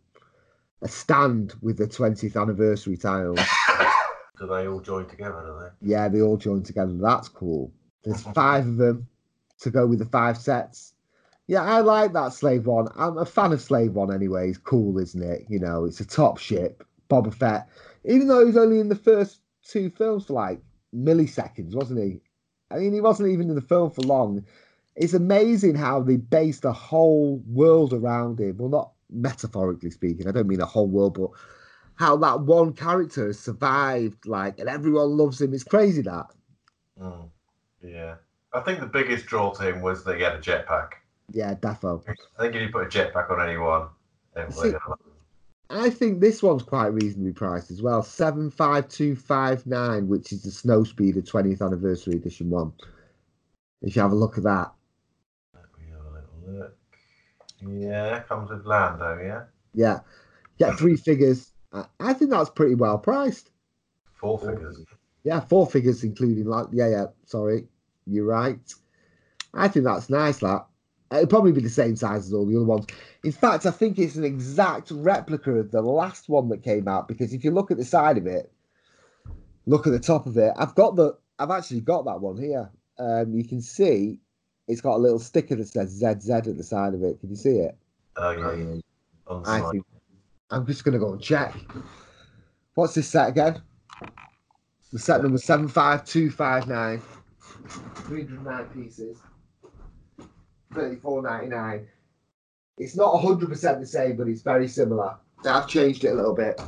a 0.83 0.89
stand 0.89 1.55
with 1.63 1.79
the 1.79 1.87
20th 1.87 2.41
anniversary 2.41 2.97
tiles. 2.97 3.41
Do 4.39 4.47
they 4.47 4.69
all 4.69 4.81
join 4.81 5.07
together? 5.07 5.43
Do 5.47 5.59
they? 5.61 5.93
yeah, 5.93 6.09
they 6.09 6.21
all 6.21 6.37
join 6.37 6.63
together. 6.63 6.93
That's 6.93 7.29
cool. 7.29 7.73
There's 8.05 8.21
five 8.21 8.67
of 8.67 8.77
them 8.77 9.09
to 9.61 9.71
go 9.71 9.87
with 9.87 9.99
the 9.99 10.05
five 10.05 10.37
sets. 10.37 10.93
Yeah, 11.47 11.63
I 11.63 11.81
like 11.81 12.13
that 12.13 12.33
Slave 12.35 12.67
One. 12.67 12.89
I'm 12.97 13.17
a 13.17 13.25
fan 13.25 13.53
of 13.53 13.63
Slave 13.63 13.93
One 13.93 14.13
anyway. 14.13 14.51
It's 14.51 14.59
cool, 14.59 14.99
isn't 14.99 15.23
it? 15.23 15.47
You 15.49 15.59
know, 15.59 15.85
it's 15.85 16.01
a 16.01 16.05
top 16.05 16.39
ship. 16.39 16.85
Boba 17.09 17.33
Fett, 17.33 17.69
even 18.05 18.29
though 18.29 18.45
he's 18.45 18.57
only 18.57 18.81
in 18.81 18.89
the 18.89 18.95
first 18.95 19.41
two 19.63 19.91
films 19.91 20.27
for 20.27 20.35
like 20.35 20.61
milliseconds, 20.95 21.75
wasn't 21.75 22.01
he? 22.01 22.21
I 22.71 22.79
mean, 22.79 22.93
he 22.93 23.01
wasn't 23.01 23.31
even 23.31 23.49
in 23.49 23.55
the 23.55 23.61
film 23.61 23.91
for 23.91 24.03
long. 24.03 24.45
It's 24.97 25.15
amazing 25.15 25.75
how 25.75 26.03
they 26.03 26.17
based 26.17 26.63
the 26.63 26.73
whole 26.73 27.43
world 27.47 27.93
around 27.93 28.41
him. 28.41 28.57
Well, 28.59 28.71
not 28.71 28.93
metaphorically 29.11 29.91
speaking. 29.91 30.27
I 30.27 30.33
don't 30.33 30.49
mean 30.49 30.61
a 30.61 30.67
whole 30.67 30.89
world, 30.89 31.15
but 31.15 31.31
how 31.97 32.17
that 32.19 32.41
one 32.41 32.73
character 32.73 33.27
has 33.27 33.39
survived, 33.39 34.27
like, 34.27 34.59
and 34.59 34.69
everyone 34.69 35.17
loves 35.17 35.41
him. 35.41 35.55
It's 35.55 35.65
crazy 35.65 36.03
that. 36.03 36.27
Mm. 37.01 37.29
Yeah. 37.83 38.17
I 38.53 38.61
think 38.61 38.81
the 38.81 38.87
biggest 38.87 39.27
draw 39.27 39.53
to 39.53 39.69
him 39.69 39.83
was 39.83 40.03
that 40.05 40.17
he 40.17 40.23
had 40.23 40.35
a 40.35 40.39
jetpack. 40.39 40.93
Yeah, 41.31 41.55
defo. 41.55 42.03
I 42.39 42.43
think 42.43 42.55
if 42.55 42.63
you 42.63 42.69
put 42.71 42.87
a 42.87 42.89
jetpack 42.89 43.31
on 43.31 43.47
anyone, 43.47 43.89
then 44.35 44.51
See- 44.51 44.73
I 45.69 45.91
think 45.91 46.21
this 46.21 46.43
one's 46.43 46.63
quite 46.63 46.89
reasonably 46.89 47.33
priced 47.33 47.71
as 47.71 47.83
well. 47.83 48.03
Seven 48.03 48.51
five 48.51 48.89
two 48.89 49.17
five 49.17 49.67
nine, 49.67 50.09
which 50.09 50.33
is 50.33 50.43
the 50.43 50.51
Snow 50.51 50.85
Speeder 50.85 51.23
20th 51.23 51.61
anniversary 51.61 52.15
edition 52.15 52.51
one. 52.51 52.73
If 53.83 53.97
you 53.97 54.03
have 54.03 54.13
a 54.13 54.17
look 54.17 54.39
at 54.39 54.45
that, 54.45 54.73
Let 55.55 55.65
me 55.79 55.87
have 55.91 56.05
a 56.07 56.11
little 56.11 56.59
look. 56.61 56.77
Yeah, 57.61 58.21
comes 58.21 58.51
with 58.51 58.65
Lando, 58.65 59.19
yeah? 59.23 59.45
yeah, 59.75 60.01
yeah, 60.59 60.75
three 60.77 60.97
figures. 60.97 61.53
I, 61.73 61.85
I 61.99 62.13
think 62.13 62.31
that's 62.31 62.51
pretty 62.51 62.75
well 62.75 62.99
priced. 62.99 63.51
Four 64.15 64.39
figures. 64.39 64.85
Yeah, 65.25 65.41
four 65.41 65.67
figures 65.67 66.05
including 66.05 66.47
like 66.47 66.67
yeah, 66.73 66.89
yeah. 66.89 67.07
Sorry, 67.25 67.67
you're 68.07 68.25
right. 68.25 68.59
I 69.53 69.69
think 69.69 69.85
that's 69.85 70.09
nice. 70.09 70.39
That 70.39 70.67
it'll 71.13 71.27
probably 71.27 71.53
be 71.53 71.61
the 71.61 71.69
same 71.69 71.97
size 71.97 72.27
as 72.27 72.33
all 72.33 72.47
the 72.47 72.57
other 72.57 72.65
ones. 72.65 72.87
In 73.25 73.33
fact, 73.33 73.67
I 73.67 73.71
think 73.71 73.99
it's 73.99 74.17
an 74.17 74.25
exact 74.25 74.91
replica 74.91 75.53
of 75.53 75.71
the 75.71 75.83
last 75.83 76.29
one 76.29 76.49
that 76.49 76.63
came 76.63 76.89
out 76.89 77.09
because 77.09 77.33
if 77.33 77.45
you 77.45 77.51
look 77.51 77.71
at 77.71 77.77
the 77.77 77.85
side 77.85 78.19
of 78.19 78.27
it, 78.27 78.53
look 79.67 79.87
at 79.87 79.93
the 79.93 80.01
top 80.01 80.27
of 80.27 80.37
it. 80.37 80.53
I've 80.57 80.75
got 80.75 80.97
the. 80.97 81.17
I've 81.39 81.51
actually 81.51 81.81
got 81.81 82.07
that 82.07 82.21
one 82.21 82.39
here. 82.39 82.71
Um, 82.99 83.35
you 83.35 83.45
can 83.45 83.61
see 83.61 84.19
it's 84.69 84.81
got 84.81 84.97
a 84.97 84.99
little 84.99 85.19
sticker 85.19 85.55
that 85.57 85.69
says 85.69 85.91
ZZ 85.91 86.31
at 86.31 86.57
the 86.57 86.63
side 86.63 86.95
of 86.95 87.03
it. 87.03 87.21
Can 87.21 87.31
you 87.31 87.37
see 87.37 87.59
it? 87.59 87.77
Oh, 88.17 88.31
yeah, 88.31 88.53
yeah. 88.55 88.81
On 89.27 89.43
the 89.43 89.51
I 89.51 89.71
think, 89.71 89.85
I'm 90.51 90.67
just 90.67 90.85
gonna 90.85 90.99
go 90.99 91.13
and 91.13 91.21
check. 91.21 91.55
What's 92.75 92.95
this 92.95 93.09
set 93.09 93.29
again? 93.29 93.61
The 94.93 94.99
set 94.99 95.23
number 95.23 95.39
seven 95.39 95.69
five 95.69 96.05
two 96.05 96.31
five 96.31 96.69
nine. 96.69 97.03
Three 98.07 98.25
hundred 98.25 98.45
nine 98.45 98.65
pieces. 98.67 99.19
Thirty 100.77 100.97
four 100.97 101.23
ninety 101.23 101.49
nine. 101.49 101.87
It's 102.77 102.95
not 102.97 103.17
hundred 103.19 103.49
percent 103.49 103.81
the 103.81 103.87
same, 103.87 104.17
but 104.17 104.29
it's 104.29 104.43
very 104.43 104.69
similar. 104.69 105.17
I've 105.49 105.67
changed 105.67 106.05
it 106.05 106.09
a 106.09 106.15
little 106.15 106.35
bit. 106.35 106.61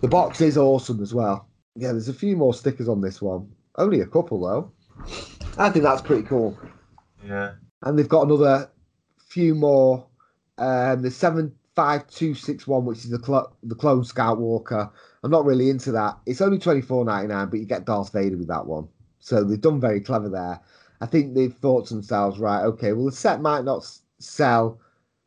The 0.00 0.08
box 0.08 0.40
is 0.40 0.58
awesome 0.58 1.00
as 1.00 1.14
well. 1.14 1.48
Yeah, 1.76 1.92
there's 1.92 2.08
a 2.08 2.14
few 2.14 2.36
more 2.36 2.52
stickers 2.52 2.88
on 2.88 3.00
this 3.00 3.22
one. 3.22 3.48
Only 3.76 4.00
a 4.00 4.06
couple 4.06 4.40
though. 4.40 4.72
I 5.56 5.70
think 5.70 5.84
that's 5.84 6.02
pretty 6.02 6.24
cool 6.24 6.58
Yeah. 7.24 7.52
and 7.82 7.98
they've 7.98 8.08
got 8.08 8.26
another 8.26 8.68
few 9.28 9.54
more. 9.54 10.06
Um, 10.58 11.02
the 11.02 11.10
seven 11.10 11.54
five 11.76 12.08
two 12.08 12.34
six 12.34 12.66
one, 12.66 12.84
which 12.84 12.98
is 12.98 13.10
the 13.10 13.18
clo- 13.18 13.52
the 13.62 13.76
clone 13.76 14.04
Scout 14.04 14.38
Walker. 14.38 14.90
I'm 15.22 15.30
not 15.30 15.44
really 15.44 15.70
into 15.70 15.92
that. 15.92 16.18
It's 16.26 16.40
only 16.40 16.58
twenty 16.58 16.80
four 16.80 17.04
ninety 17.04 17.28
nine, 17.28 17.48
but 17.48 17.60
you 17.60 17.66
get 17.66 17.84
Darth 17.84 18.12
Vader 18.12 18.36
with 18.36 18.48
that 18.48 18.66
one. 18.66 18.88
So 19.20 19.44
they've 19.44 19.60
done 19.60 19.80
very 19.80 20.00
clever 20.00 20.28
there. 20.28 20.60
I 21.00 21.06
think 21.06 21.34
they've 21.34 21.54
thought 21.54 21.86
to 21.86 21.94
themselves, 21.94 22.38
right? 22.38 22.62
Okay, 22.64 22.92
well 22.92 23.06
the 23.06 23.12
set 23.12 23.40
might 23.40 23.64
not 23.64 23.86
sell 24.18 24.78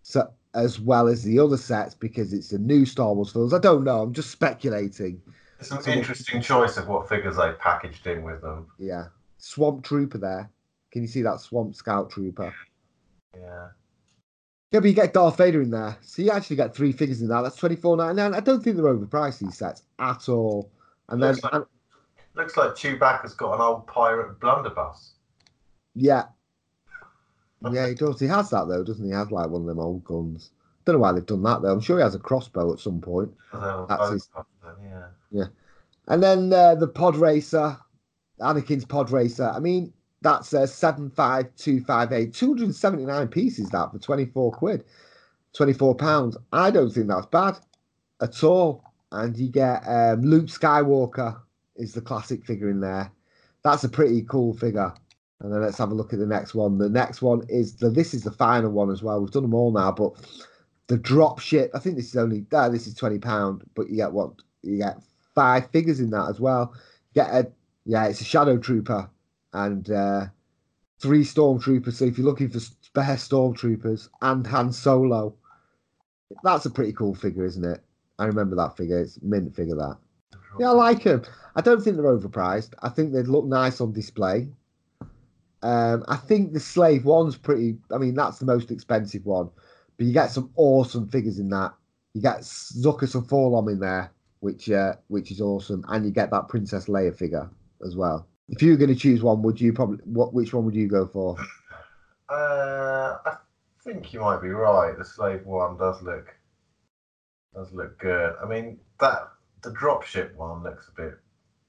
so 0.03 0.31
as 0.53 0.79
well 0.79 1.07
as 1.07 1.23
the 1.23 1.39
other 1.39 1.57
sets 1.57 1.95
because 1.95 2.31
it's 2.31 2.51
a 2.51 2.59
new 2.59 2.85
Star 2.85 3.13
Wars 3.13 3.31
films. 3.31 3.53
I 3.53 3.59
don't 3.59 3.83
know. 3.83 4.01
I'm 4.01 4.13
just 4.13 4.29
speculating. 4.29 5.19
It's 5.59 5.71
an 5.71 5.93
interesting 5.93 6.41
choice 6.41 6.77
of 6.77 6.87
what 6.87 7.07
figures 7.09 7.37
they 7.37 7.51
packaged 7.53 8.05
in 8.05 8.21
with 8.23 8.41
them. 8.41 8.67
Yeah, 8.77 9.05
Swamp 9.37 9.83
Trooper 9.83 10.17
there. 10.17 10.49
Can 10.91 11.01
you 11.01 11.07
see 11.07 11.21
that 11.23 11.39
Swamp 11.39 11.73
Scout 11.73 12.11
Trooper? 12.11 12.53
Yeah. 13.35 13.69
Yeah, 14.71 14.79
but 14.79 14.85
you 14.89 14.93
get 14.93 15.13
Darth 15.13 15.37
Vader 15.37 15.61
in 15.61 15.71
there. 15.71 15.97
So 16.01 16.21
you 16.21 16.31
actually 16.31 16.55
get 16.57 16.75
three 16.75 16.91
figures 16.91 17.21
in 17.21 17.27
that. 17.29 17.41
That's 17.41 17.55
twenty 17.55 17.75
four 17.75 17.95
ninety 17.97 18.15
nine. 18.21 18.33
I 18.35 18.39
don't 18.41 18.63
think 18.63 18.75
they're 18.75 18.85
overpriced 18.85 19.39
these 19.39 19.57
sets 19.57 19.83
at 19.99 20.27
all. 20.29 20.71
And 21.09 21.21
then 21.23 21.35
like- 21.43 21.53
and- 21.53 21.65
Looks 22.35 22.57
like 22.57 22.71
Chewbacca's 22.71 23.35
got 23.35 23.53
an 23.53 23.61
old 23.61 23.85
pirate 23.85 24.39
blunderbuss. 24.39 25.12
Yeah. 25.95 26.25
Yeah, 27.71 27.87
he 27.87 27.95
does. 27.95 28.19
He 28.19 28.27
has 28.27 28.49
that 28.49 28.67
though, 28.67 28.83
doesn't 28.83 29.03
he? 29.05 29.11
He 29.11 29.15
has 29.15 29.31
like 29.31 29.49
one 29.49 29.61
of 29.61 29.67
them 29.67 29.79
old 29.79 30.03
guns. 30.03 30.51
Don't 30.85 30.95
know 30.95 30.99
why 30.99 31.13
they've 31.13 31.25
done 31.25 31.43
that 31.43 31.61
though. 31.61 31.71
I'm 31.71 31.79
sure 31.79 31.97
he 31.97 32.03
has 32.03 32.15
a 32.15 32.19
crossbow 32.19 32.73
at 32.73 32.79
some 32.79 32.99
point. 32.99 33.31
That's 33.87 34.11
his- 34.11 34.27
them, 34.27 34.43
Yeah. 35.31 35.45
And 36.07 36.21
then 36.21 36.51
uh, 36.51 36.75
the 36.75 36.87
pod 36.89 37.15
racer, 37.15 37.77
Anakin's 38.41 38.83
pod 38.83 39.11
racer. 39.11 39.47
I 39.49 39.59
mean, 39.59 39.93
that's 40.21 40.53
uh, 40.53 40.65
75258, 40.67 42.33
279 42.33 43.27
pieces 43.29 43.69
that 43.69 43.91
for 43.91 43.99
24 43.99 44.51
quid, 44.51 44.83
24 45.53 45.95
pounds. 45.95 46.37
I 46.51 46.69
don't 46.71 46.89
think 46.91 47.07
that's 47.07 47.27
bad 47.27 47.57
at 48.21 48.43
all. 48.43 48.83
And 49.13 49.37
you 49.37 49.47
get 49.47 49.83
um, 49.87 50.21
Luke 50.21 50.47
Skywalker 50.47 51.39
is 51.75 51.93
the 51.93 52.01
classic 52.01 52.45
figure 52.45 52.69
in 52.69 52.81
there. 52.81 53.11
That's 53.63 53.83
a 53.85 53.89
pretty 53.89 54.23
cool 54.23 54.53
figure. 54.53 54.93
And 55.43 55.53
then 55.53 55.61
let's 55.61 55.77
have 55.77 55.91
a 55.91 55.93
look 55.93 56.13
at 56.13 56.19
the 56.19 56.25
next 56.25 56.55
one. 56.55 56.77
The 56.77 56.89
next 56.89 57.21
one 57.21 57.45
is 57.49 57.75
the 57.75 57.89
this 57.89 58.13
is 58.13 58.23
the 58.23 58.31
final 58.31 58.71
one 58.71 58.89
as 58.89 59.03
well. 59.03 59.19
We've 59.19 59.29
done 59.29 59.43
them 59.43 59.53
all 59.53 59.71
now, 59.71 59.91
but 59.91 60.13
the 60.87 60.97
drop 60.97 61.39
ship. 61.39 61.69
I 61.73 61.79
think 61.79 61.97
this 61.97 62.07
is 62.07 62.15
only 62.15 62.45
ah, 62.53 62.69
this 62.69 62.87
is 62.87 62.93
twenty 62.93 63.19
pound, 63.19 63.63
but 63.75 63.89
you 63.89 63.97
get 63.97 64.13
what 64.13 64.31
you 64.61 64.77
get 64.77 64.97
five 65.35 65.69
figures 65.71 65.99
in 65.99 66.11
that 66.11 66.29
as 66.29 66.39
well. 66.39 66.73
Get 67.13 67.27
a 67.27 67.51
yeah, 67.85 68.05
it's 68.05 68.21
a 68.21 68.25
shadow 68.25 68.57
trooper 68.57 69.09
and 69.51 69.91
uh, 69.91 70.27
three 71.01 71.25
stormtroopers. 71.25 71.93
So 71.93 72.05
if 72.05 72.17
you're 72.17 72.25
looking 72.25 72.49
for 72.49 72.61
spare 72.61 73.17
stormtroopers 73.17 74.07
and 74.21 74.47
Han 74.47 74.71
Solo, 74.71 75.35
that's 76.43 76.65
a 76.65 76.71
pretty 76.71 76.93
cool 76.93 77.13
figure, 77.13 77.43
isn't 77.43 77.65
it? 77.65 77.83
I 78.17 78.25
remember 78.25 78.55
that 78.55 78.77
figure. 78.77 79.01
It's 79.01 79.21
mint 79.21 79.53
figure 79.53 79.75
that. 79.75 79.97
Yeah, 80.59 80.69
I 80.69 80.71
like 80.71 81.03
them. 81.03 81.23
I 81.55 81.61
don't 81.61 81.83
think 81.83 81.97
they're 81.97 82.05
overpriced. 82.05 82.73
I 82.81 82.89
think 82.89 83.11
they'd 83.11 83.27
look 83.27 83.45
nice 83.45 83.81
on 83.81 83.91
display. 83.91 84.47
Um, 85.63 86.03
I 86.09 86.17
think 86.17 86.51
the 86.51 86.59
Slave 86.59 87.05
One's 87.05 87.37
pretty. 87.37 87.77
I 87.91 87.97
mean, 87.97 88.15
that's 88.15 88.37
the 88.37 88.45
most 88.45 88.69
expensive 88.69 89.25
one, 89.25 89.49
but 89.97 90.05
you 90.05 90.13
get 90.13 90.27
some 90.27 90.51
awesome 90.55 91.07
figures 91.07 91.39
in 91.39 91.49
that. 91.49 91.73
You 92.13 92.21
get 92.21 92.41
Zuckuss 92.41 93.15
and 93.15 93.23
4-LOM 93.23 93.69
in 93.69 93.79
there, 93.79 94.11
which 94.41 94.69
uh, 94.69 94.95
which 95.07 95.31
is 95.31 95.39
awesome, 95.39 95.85
and 95.87 96.05
you 96.05 96.11
get 96.11 96.29
that 96.31 96.49
Princess 96.49 96.87
Leia 96.87 97.15
figure 97.15 97.49
as 97.85 97.95
well. 97.95 98.27
If 98.49 98.61
you 98.61 98.71
were 98.71 98.77
going 98.77 98.93
to 98.93 98.95
choose 98.95 99.23
one, 99.23 99.41
would 99.41 99.59
you 99.59 99.71
probably 99.71 99.99
what? 100.03 100.33
Which 100.33 100.53
one 100.53 100.65
would 100.65 100.75
you 100.75 100.87
go 100.87 101.07
for? 101.07 101.37
Uh, 102.29 103.17
I 103.25 103.35
think 103.83 104.13
you 104.13 104.21
might 104.21 104.41
be 104.41 104.49
right. 104.49 104.97
The 104.97 105.05
slave 105.05 105.45
one 105.45 105.77
does 105.77 106.01
look 106.01 106.33
does 107.53 107.71
look 107.73 107.99
good. 107.99 108.33
I 108.43 108.47
mean 108.47 108.79
that 108.99 109.29
the 109.61 109.71
dropship 109.71 110.35
one 110.35 110.63
looks 110.63 110.89
a 110.89 111.01
bit 111.01 111.13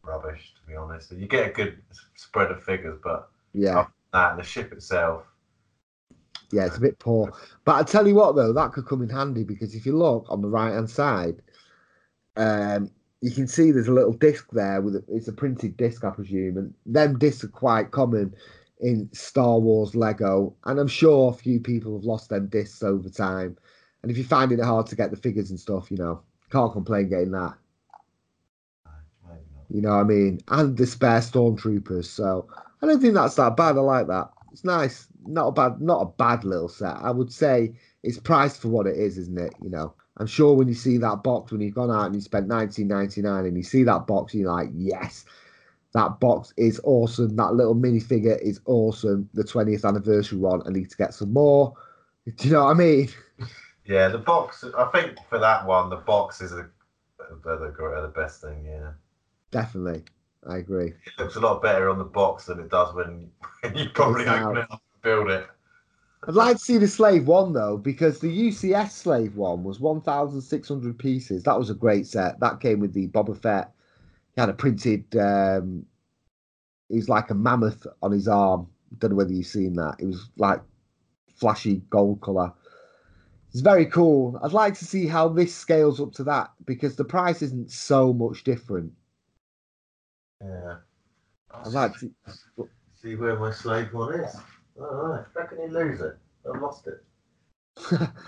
rubbish 0.02 0.54
to 0.54 0.70
be 0.70 0.76
honest. 0.76 1.12
You 1.12 1.26
get 1.26 1.48
a 1.48 1.52
good 1.52 1.82
spread 2.16 2.50
of 2.50 2.62
figures, 2.62 2.98
but 3.02 3.28
Yeah, 3.54 3.86
that 4.12 4.36
the 4.36 4.42
ship 4.42 4.72
itself. 4.72 5.24
yeah, 6.52 6.66
it's 6.66 6.76
a 6.76 6.80
bit 6.80 6.98
poor. 6.98 7.32
But 7.64 7.76
I 7.76 7.82
tell 7.84 8.06
you 8.06 8.14
what, 8.16 8.36
though, 8.36 8.52
that 8.52 8.72
could 8.72 8.86
come 8.86 9.02
in 9.02 9.08
handy 9.08 9.44
because 9.44 9.74
if 9.74 9.86
you 9.86 9.96
look 9.96 10.26
on 10.28 10.42
the 10.42 10.48
right 10.48 10.72
hand 10.72 10.90
side, 10.90 11.40
um, 12.36 12.90
you 13.20 13.30
can 13.30 13.46
see 13.46 13.70
there's 13.70 13.88
a 13.88 13.92
little 13.92 14.12
disc 14.12 14.48
there 14.52 14.82
with 14.82 14.96
a, 14.96 15.04
it's 15.08 15.28
a 15.28 15.32
printed 15.32 15.76
disc, 15.76 16.04
I 16.04 16.10
presume, 16.10 16.58
and 16.58 16.74
them 16.84 17.18
discs 17.18 17.44
are 17.44 17.48
quite 17.48 17.90
common 17.90 18.34
in 18.80 19.08
Star 19.12 19.58
Wars 19.58 19.94
Lego, 19.94 20.54
and 20.64 20.78
I'm 20.78 20.88
sure 20.88 21.30
a 21.30 21.36
few 21.36 21.58
people 21.58 21.96
have 21.96 22.04
lost 22.04 22.28
them 22.28 22.48
discs 22.48 22.82
over 22.82 23.08
time. 23.08 23.56
And 24.02 24.10
if 24.10 24.18
you're 24.18 24.26
finding 24.26 24.58
it 24.58 24.64
hard 24.64 24.86
to 24.88 24.96
get 24.96 25.10
the 25.10 25.16
figures 25.16 25.48
and 25.48 25.58
stuff, 25.58 25.90
you 25.90 25.96
know, 25.96 26.20
can't 26.50 26.72
complain 26.72 27.08
getting 27.08 27.30
that. 27.30 27.54
You 29.70 29.80
know 29.80 29.90
what 29.90 30.00
I 30.00 30.04
mean? 30.04 30.40
And 30.48 30.76
the 30.76 30.86
spare 30.86 31.20
stormtroopers. 31.20 32.04
So 32.04 32.46
I 32.84 32.86
don't 32.86 33.00
think 33.00 33.14
that's 33.14 33.36
that 33.36 33.56
bad. 33.56 33.78
I 33.78 33.80
like 33.80 34.08
that. 34.08 34.28
It's 34.52 34.62
nice. 34.62 35.06
Not 35.26 35.48
a 35.48 35.52
bad, 35.52 35.80
not 35.80 36.02
a 36.02 36.06
bad 36.06 36.44
little 36.44 36.68
set. 36.68 36.96
I 36.96 37.10
would 37.10 37.32
say 37.32 37.72
it's 38.02 38.18
priced 38.18 38.60
for 38.60 38.68
what 38.68 38.86
it 38.86 38.98
is, 38.98 39.16
isn't 39.16 39.38
it? 39.38 39.54
You 39.62 39.70
know, 39.70 39.94
I'm 40.18 40.26
sure 40.26 40.52
when 40.54 40.68
you 40.68 40.74
see 40.74 40.98
that 40.98 41.22
box, 41.22 41.50
when 41.50 41.62
you've 41.62 41.74
gone 41.74 41.90
out 41.90 42.04
and 42.04 42.14
you 42.14 42.20
spent 42.20 42.46
19.99 42.46 43.48
and 43.48 43.56
you 43.56 43.62
see 43.62 43.84
that 43.84 44.06
box, 44.06 44.34
you're 44.34 44.52
like, 44.52 44.68
yes, 44.74 45.24
that 45.94 46.20
box 46.20 46.52
is 46.58 46.78
awesome. 46.84 47.36
That 47.36 47.54
little 47.54 47.74
minifigure 47.74 48.38
is 48.42 48.60
awesome. 48.66 49.30
The 49.32 49.44
20th 49.44 49.86
anniversary 49.86 50.38
one. 50.38 50.62
I 50.66 50.70
need 50.70 50.90
to 50.90 50.96
get 50.98 51.14
some 51.14 51.32
more. 51.32 51.72
Do 52.36 52.48
you 52.48 52.52
know 52.52 52.64
what 52.64 52.72
I 52.72 52.74
mean? 52.74 53.08
Yeah, 53.86 54.08
the 54.08 54.18
box. 54.18 54.62
I 54.76 54.84
think 54.86 55.16
for 55.30 55.38
that 55.38 55.66
one, 55.66 55.88
the 55.88 55.96
box 55.96 56.42
is 56.42 56.52
a 56.52 56.68
they're 57.44 57.56
the, 57.56 58.02
the 58.02 58.12
best 58.14 58.42
thing. 58.42 58.66
Yeah, 58.66 58.92
Definitely. 59.50 60.04
I 60.48 60.58
agree. 60.58 60.88
it 60.88 61.18
looks 61.18 61.36
a 61.36 61.40
lot 61.40 61.62
better 61.62 61.88
on 61.88 61.98
the 61.98 62.04
box 62.04 62.46
than 62.46 62.60
it 62.60 62.70
does 62.70 62.94
when, 62.94 63.30
when 63.60 63.76
you 63.76 63.88
probably 63.90 64.26
open 64.26 64.58
it 64.58 64.70
up 64.70 64.82
and 64.92 65.02
build 65.02 65.30
it. 65.30 65.46
I'd 66.26 66.34
like 66.34 66.56
to 66.56 66.62
see 66.62 66.78
the 66.78 66.88
Slave 66.88 67.26
One 67.26 67.52
though, 67.52 67.76
because 67.76 68.18
the 68.18 68.48
UCS 68.48 68.90
Slave 68.90 69.36
One 69.36 69.62
was 69.62 69.80
1,600 69.80 70.98
pieces. 70.98 71.42
That 71.42 71.58
was 71.58 71.70
a 71.70 71.74
great 71.74 72.06
set. 72.06 72.40
That 72.40 72.60
came 72.60 72.80
with 72.80 72.94
the 72.94 73.08
Boba 73.08 73.40
Fett. 73.40 73.72
He 74.34 74.40
had 74.40 74.48
a 74.48 74.54
printed. 74.54 75.04
Um, 75.16 75.84
he 76.88 76.96
was 76.96 77.08
like 77.08 77.30
a 77.30 77.34
mammoth 77.34 77.86
on 78.02 78.12
his 78.12 78.26
arm. 78.26 78.68
Don't 78.98 79.10
know 79.10 79.16
whether 79.16 79.32
you've 79.32 79.46
seen 79.46 79.74
that. 79.74 79.96
It 79.98 80.06
was 80.06 80.30
like 80.38 80.60
flashy 81.36 81.82
gold 81.90 82.20
color. 82.20 82.52
It's 83.50 83.60
very 83.60 83.86
cool. 83.86 84.38
I'd 84.42 84.52
like 84.52 84.74
to 84.78 84.84
see 84.84 85.06
how 85.06 85.28
this 85.28 85.54
scales 85.54 86.00
up 86.00 86.12
to 86.14 86.24
that 86.24 86.50
because 86.64 86.96
the 86.96 87.04
price 87.04 87.42
isn't 87.42 87.70
so 87.70 88.12
much 88.12 88.44
different. 88.44 88.92
Yeah. 90.44 90.76
I'd 91.50 91.72
like 91.72 91.98
to. 92.00 92.10
see 93.00 93.14
where 93.16 93.38
my 93.38 93.52
slave 93.52 93.92
one 93.92 94.14
is. 94.14 94.36
All 94.78 94.86
right. 94.86 95.24
How 95.36 95.46
can 95.46 95.60
you 95.60 95.68
lose 95.68 96.00
it? 96.00 96.16
I've 96.52 96.60
lost 96.60 96.86
it. 96.86 97.04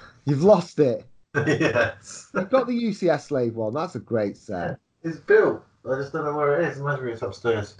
You've 0.24 0.42
lost 0.42 0.78
it. 0.78 1.04
yes. 1.46 2.30
You've 2.34 2.50
got 2.50 2.66
the 2.66 2.72
UCS 2.72 3.22
Slave 3.22 3.56
One. 3.56 3.74
That's 3.74 3.94
a 3.94 4.00
great 4.00 4.36
set. 4.36 4.78
It's 5.02 5.18
built. 5.18 5.62
I 5.84 6.00
just 6.00 6.12
don't 6.12 6.24
know 6.24 6.34
where 6.34 6.60
it 6.60 6.68
is. 6.68 6.78
Imagine 6.78 7.08
it's 7.08 7.22
upstairs. 7.22 7.76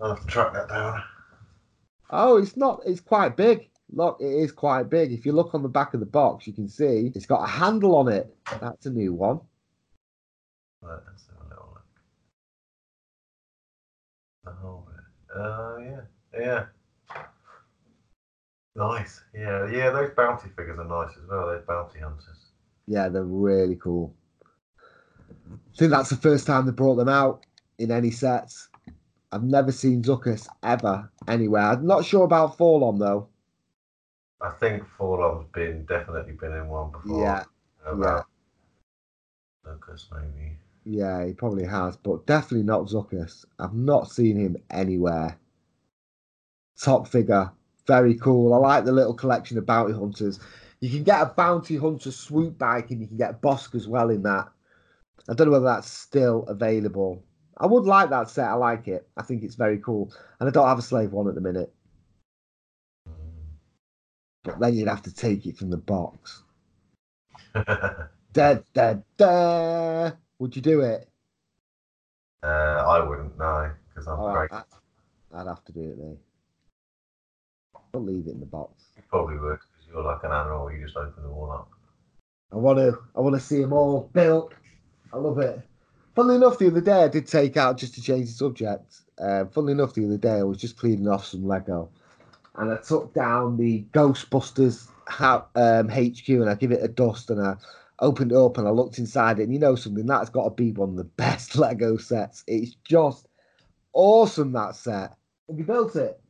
I'll 0.00 0.14
have 0.14 0.20
to 0.20 0.26
track 0.26 0.52
that 0.54 0.68
down. 0.68 1.02
Oh, 2.10 2.36
it's 2.36 2.56
not. 2.56 2.80
It's 2.84 3.00
quite 3.00 3.36
big. 3.36 3.70
Look, 3.92 4.18
it 4.20 4.26
is 4.26 4.52
quite 4.52 4.90
big. 4.90 5.12
If 5.12 5.24
you 5.24 5.32
look 5.32 5.54
on 5.54 5.62
the 5.62 5.68
back 5.68 5.94
of 5.94 6.00
the 6.00 6.06
box, 6.06 6.46
you 6.46 6.52
can 6.52 6.68
see 6.68 7.10
it's 7.14 7.26
got 7.26 7.42
a 7.42 7.46
handle 7.46 7.96
on 7.96 8.08
it. 8.08 8.34
That's 8.60 8.86
a 8.86 8.90
new 8.90 9.14
one. 9.14 9.40
Right, 10.82 10.98
let's 11.06 11.24
Oh, 14.62 14.84
uh, 15.34 15.76
yeah, 15.78 16.00
yeah. 16.38 16.64
Nice. 18.76 19.22
Yeah, 19.34 19.68
yeah. 19.70 19.90
Those 19.90 20.10
bounty 20.10 20.48
figures 20.50 20.78
are 20.78 20.84
nice 20.84 21.16
as 21.16 21.28
well. 21.28 21.46
They're 21.48 21.60
bounty 21.60 22.00
hunters. 22.00 22.52
Yeah, 22.86 23.08
they're 23.08 23.24
really 23.24 23.76
cool. 23.76 24.14
I 25.28 25.76
think 25.76 25.90
that's 25.90 26.10
the 26.10 26.16
first 26.16 26.46
time 26.46 26.66
they 26.66 26.72
brought 26.72 26.96
them 26.96 27.08
out 27.08 27.46
in 27.78 27.90
any 27.90 28.10
sets. 28.10 28.68
I've 29.32 29.44
never 29.44 29.72
seen 29.72 30.02
Zuckuss 30.02 30.48
ever 30.62 31.10
anywhere. 31.28 31.62
I'm 31.62 31.86
not 31.86 32.04
sure 32.04 32.24
about 32.24 32.58
4-LOM 32.58 32.98
though. 32.98 33.28
I 34.40 34.50
think 34.50 34.82
4-LOM's 34.98 35.46
been 35.52 35.84
definitely 35.84 36.32
been 36.32 36.52
in 36.52 36.68
one 36.68 36.90
before. 36.90 37.22
Yeah, 37.22 37.44
About 37.86 38.26
Lucas, 39.64 40.08
maybe. 40.12 40.56
Yeah, 40.92 41.24
he 41.24 41.34
probably 41.34 41.66
has, 41.66 41.96
but 41.96 42.26
definitely 42.26 42.64
not 42.64 42.88
Zuckuss. 42.88 43.44
I've 43.60 43.74
not 43.74 44.10
seen 44.10 44.36
him 44.36 44.56
anywhere. 44.70 45.38
Top 46.82 47.06
figure, 47.06 47.52
very 47.86 48.16
cool. 48.16 48.52
I 48.52 48.56
like 48.56 48.84
the 48.84 48.90
little 48.90 49.14
collection 49.14 49.56
of 49.56 49.66
bounty 49.66 49.92
hunters. 49.92 50.40
You 50.80 50.90
can 50.90 51.04
get 51.04 51.22
a 51.22 51.26
bounty 51.26 51.76
hunter 51.76 52.10
swoop 52.10 52.58
bike, 52.58 52.90
and 52.90 53.00
you 53.00 53.06
can 53.06 53.18
get 53.18 53.40
Bossk 53.40 53.76
as 53.76 53.86
well 53.86 54.10
in 54.10 54.24
that. 54.24 54.48
I 55.28 55.34
don't 55.34 55.46
know 55.46 55.52
whether 55.52 55.66
that's 55.66 55.88
still 55.88 56.42
available. 56.48 57.22
I 57.56 57.66
would 57.66 57.84
like 57.84 58.10
that 58.10 58.28
set. 58.28 58.48
I 58.48 58.54
like 58.54 58.88
it. 58.88 59.08
I 59.16 59.22
think 59.22 59.44
it's 59.44 59.54
very 59.54 59.78
cool. 59.78 60.12
And 60.40 60.48
I 60.48 60.52
don't 60.52 60.66
have 60.66 60.80
a 60.80 60.82
slave 60.82 61.12
one 61.12 61.28
at 61.28 61.36
the 61.36 61.40
minute, 61.40 61.72
but 64.42 64.58
then 64.58 64.74
you'd 64.74 64.88
have 64.88 65.02
to 65.02 65.14
take 65.14 65.46
it 65.46 65.56
from 65.56 65.70
the 65.70 65.76
box. 65.76 66.42
Da 68.32 68.58
da 68.72 68.94
da. 69.16 70.12
Would 70.40 70.56
you 70.56 70.62
do 70.62 70.80
it? 70.80 71.06
Uh, 72.42 72.46
I 72.46 73.06
wouldn't 73.06 73.38
know 73.38 73.70
because 73.88 74.08
I'm 74.08 74.18
Oh, 74.18 74.32
great. 74.32 74.50
I'd 74.52 75.46
have 75.46 75.62
to 75.66 75.72
do 75.72 75.80
it 75.90 75.98
though. 75.98 76.18
I'll 77.94 78.02
leave 78.02 78.26
it 78.26 78.30
in 78.30 78.40
the 78.40 78.46
box. 78.46 78.84
You 78.96 79.02
probably 79.10 79.36
would 79.38 79.58
because 79.58 79.86
you're 79.92 80.02
like 80.02 80.24
an 80.24 80.32
animal. 80.32 80.72
You 80.72 80.82
just 80.82 80.96
open 80.96 81.22
them 81.22 81.32
all 81.32 81.52
up. 81.52 81.68
I 82.52 82.56
want 82.56 82.78
to. 82.78 82.98
I 83.14 83.20
want 83.20 83.34
to 83.34 83.40
see 83.40 83.60
them 83.60 83.74
all 83.74 84.08
built. 84.14 84.54
I 85.12 85.18
love 85.18 85.38
it. 85.38 85.60
Funnily 86.16 86.36
enough, 86.36 86.58
the 86.58 86.68
other 86.68 86.80
day 86.80 87.04
I 87.04 87.08
did 87.08 87.26
take 87.26 87.58
out 87.58 87.76
just 87.76 87.94
to 87.94 88.02
change 88.02 88.26
the 88.28 88.32
subject. 88.32 89.02
Uh, 89.18 89.44
funnily 89.44 89.72
enough, 89.74 89.92
the 89.94 90.06
other 90.06 90.16
day 90.16 90.38
I 90.38 90.42
was 90.42 90.56
just 90.58 90.78
cleaning 90.78 91.06
off 91.06 91.26
some 91.26 91.46
Lego, 91.46 91.90
and 92.56 92.72
I 92.72 92.78
took 92.78 93.12
down 93.12 93.58
the 93.58 93.84
Ghostbusters 93.92 94.88
ha- 95.06 95.46
um, 95.54 95.88
HQ 95.90 96.26
and 96.28 96.48
I 96.48 96.54
give 96.54 96.72
it 96.72 96.82
a 96.82 96.88
dust 96.88 97.28
and 97.30 97.40
I 97.42 97.56
opened 98.00 98.32
up 98.32 98.58
and 98.58 98.66
I 98.66 98.70
looked 98.70 98.98
inside 98.98 99.38
it. 99.38 99.44
And 99.44 99.52
you 99.52 99.58
know 99.58 99.74
something, 99.74 100.06
that's 100.06 100.30
got 100.30 100.44
to 100.44 100.50
be 100.50 100.72
one 100.72 100.90
of 100.90 100.96
the 100.96 101.04
best 101.16 101.56
Lego 101.56 101.96
sets. 101.96 102.44
It's 102.46 102.76
just 102.84 103.28
awesome 103.92 104.52
that 104.52 104.76
set. 104.76 105.16
Have 105.48 105.58
you 105.58 105.64
built 105.64 105.96
it? 105.96 106.20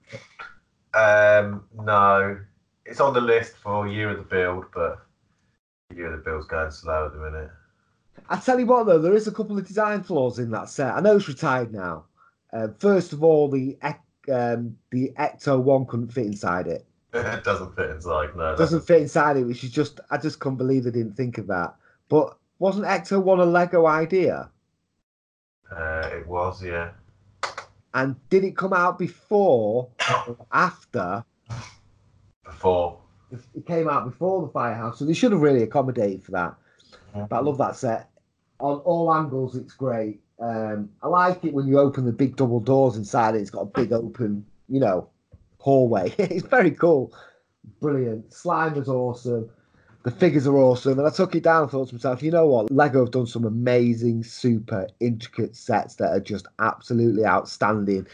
Um, 0.95 1.65
no, 1.85 2.39
it's 2.85 3.01
on 3.01 3.15
the 3.15 3.21
list 3.21 3.57
for 3.57 3.87
year 3.87 4.11
of 4.11 4.17
the 4.17 4.23
build, 4.25 4.65
but 4.75 4.99
year 5.95 6.13
of 6.13 6.19
the 6.19 6.25
build's 6.25 6.47
going 6.47 6.71
slow 6.71 7.07
at 7.07 7.13
the 7.13 7.19
minute. 7.19 7.51
I 8.29 8.39
tell 8.39 8.59
you 8.59 8.67
what, 8.67 8.87
though, 8.87 8.99
there 8.99 9.15
is 9.15 9.27
a 9.27 9.33
couple 9.33 9.59
of 9.59 9.67
design 9.67 10.03
flaws 10.03 10.39
in 10.39 10.51
that 10.51 10.69
set. 10.69 10.95
I 10.95 11.01
know 11.01 11.17
it's 11.17 11.29
retired 11.29 11.73
now. 11.73 12.05
Uh, 12.53 12.69
first 12.79 13.13
of 13.13 13.23
all, 13.23 13.49
the 13.49 13.77
um, 14.33 14.77
the 14.91 15.13
Ecto 15.19 15.61
One 15.61 15.87
couldn't 15.87 16.13
fit 16.13 16.27
inside 16.27 16.67
it. 16.67 16.87
it 17.15 17.45
doesn't 17.45 17.75
fit 17.77 17.91
inside. 17.91 18.37
No, 18.37 18.57
Doesn't 18.57 18.83
fit 18.87 19.03
inside 19.03 19.37
it, 19.37 19.45
which 19.45 19.65
is 19.65 19.71
just 19.71 20.01
I 20.11 20.17
just 20.17 20.39
couldn't 20.41 20.59
believe 20.59 20.85
they 20.85 20.91
didn't 20.91 21.15
think 21.17 21.39
of 21.39 21.47
that. 21.49 21.75
But 22.09 22.37
wasn't 22.59 22.87
Ecto 22.87 23.23
One 23.23 23.41
a 23.41 23.45
Lego 23.45 23.87
idea? 23.87 24.51
Uh, 25.71 26.09
it 26.13 26.27
was, 26.27 26.63
yeah. 26.63 26.91
And 27.95 28.17
did 28.29 28.45
it 28.45 28.57
come 28.57 28.73
out 28.73 28.99
before 28.99 29.89
after 30.53 31.25
Before. 32.45 32.99
it 33.33 33.67
came 33.67 33.89
out 33.89 34.05
before 34.05 34.43
the 34.43 34.53
firehouse, 34.53 34.99
so 34.99 35.05
they 35.05 35.13
should 35.15 35.33
have 35.33 35.41
really 35.41 35.63
accommodated 35.63 36.23
for 36.23 36.33
that. 36.33 36.55
But 37.15 37.33
I 37.37 37.41
love 37.41 37.59
that 37.59 37.75
set. 37.77 38.09
On 38.61 38.79
all 38.81 39.13
angles, 39.13 39.57
it's 39.57 39.73
great. 39.73 40.21
Um, 40.39 40.91
I 41.03 41.09
like 41.09 41.45
it 41.45 41.53
when 41.53 41.67
you 41.67 41.79
open 41.81 42.05
the 42.05 42.13
big 42.13 42.37
double 42.37 42.61
doors 42.61 42.97
inside 42.97 43.35
it. 43.35 43.41
It's 43.41 43.51
got 43.51 43.63
a 43.63 43.67
big 43.67 43.93
open, 43.93 44.45
you 44.69 44.79
know, 44.81 45.09
hallway. 45.61 46.15
it's 46.19 46.47
very 46.47 46.73
cool. 46.73 47.15
Brilliant. 47.81 48.33
Slime 48.33 48.75
was 48.75 48.89
awesome. 48.89 49.49
The 50.03 50.11
figures 50.11 50.47
are 50.47 50.57
awesome. 50.57 50.99
And 50.99 51.07
I 51.07 51.11
took 51.11 51.35
it 51.35 51.43
down 51.43 51.63
and 51.63 51.71
thought 51.71 51.89
to 51.89 51.95
myself, 51.95 52.23
you 52.23 52.31
know 52.31 52.47
what? 52.47 52.71
Lego 52.71 53.01
have 53.01 53.13
done 53.13 53.27
some 53.27 53.45
amazing, 53.45 54.25
super 54.25 54.89
intricate 54.99 55.55
sets 55.55 55.97
that 55.97 56.11
are 56.11 56.21
just 56.21 56.47
absolutely 56.59 57.25
outstanding. 57.25 58.07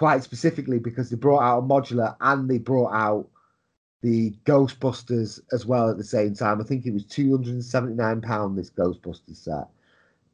quite 0.00 0.22
specifically 0.22 0.78
because 0.78 1.10
they 1.10 1.16
brought 1.16 1.42
out 1.42 1.58
a 1.58 1.62
modular 1.62 2.16
and 2.22 2.48
they 2.48 2.56
brought 2.56 2.90
out 2.90 3.28
the 4.00 4.30
Ghostbusters 4.46 5.38
as 5.52 5.66
well 5.66 5.90
at 5.90 5.98
the 5.98 6.04
same 6.04 6.34
time. 6.34 6.58
I 6.58 6.64
think 6.64 6.86
it 6.86 6.94
was 6.94 7.04
£279 7.04 8.56
this 8.56 8.70
Ghostbusters 8.70 9.36
set. 9.36 9.68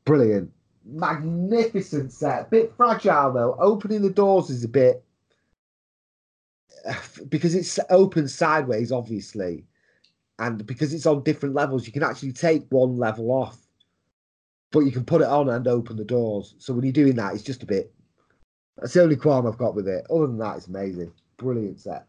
Brilliant. 0.04 0.52
Magnificent 0.84 2.12
set. 2.12 2.48
Bit 2.48 2.74
fragile 2.76 3.32
though. 3.32 3.56
Opening 3.58 4.02
the 4.02 4.10
doors 4.10 4.50
is 4.50 4.62
a 4.62 4.68
bit 4.68 5.02
because 7.28 7.56
it's 7.56 7.80
open 7.90 8.28
sideways, 8.28 8.92
obviously, 8.92 9.64
and 10.38 10.64
because 10.64 10.94
it's 10.94 11.06
on 11.06 11.24
different 11.24 11.56
levels, 11.56 11.88
you 11.88 11.92
can 11.92 12.04
actually 12.04 12.32
take 12.32 12.64
one 12.68 12.98
level 12.98 13.32
off, 13.32 13.58
but 14.70 14.82
you 14.82 14.92
can 14.92 15.04
put 15.04 15.22
it 15.22 15.28
on 15.28 15.48
and 15.48 15.66
open 15.66 15.96
the 15.96 16.04
doors. 16.04 16.54
So 16.58 16.72
when 16.72 16.84
you're 16.84 16.92
doing 16.92 17.16
that, 17.16 17.34
it's 17.34 17.42
just 17.42 17.64
a 17.64 17.66
bit. 17.66 17.92
That's 18.78 18.92
the 18.92 19.02
only 19.02 19.16
qualm 19.16 19.46
I've 19.46 19.58
got 19.58 19.74
with 19.74 19.88
it. 19.88 20.06
Other 20.10 20.26
than 20.26 20.38
that, 20.38 20.58
it's 20.58 20.66
amazing. 20.66 21.12
Brilliant 21.38 21.80
set. 21.80 22.06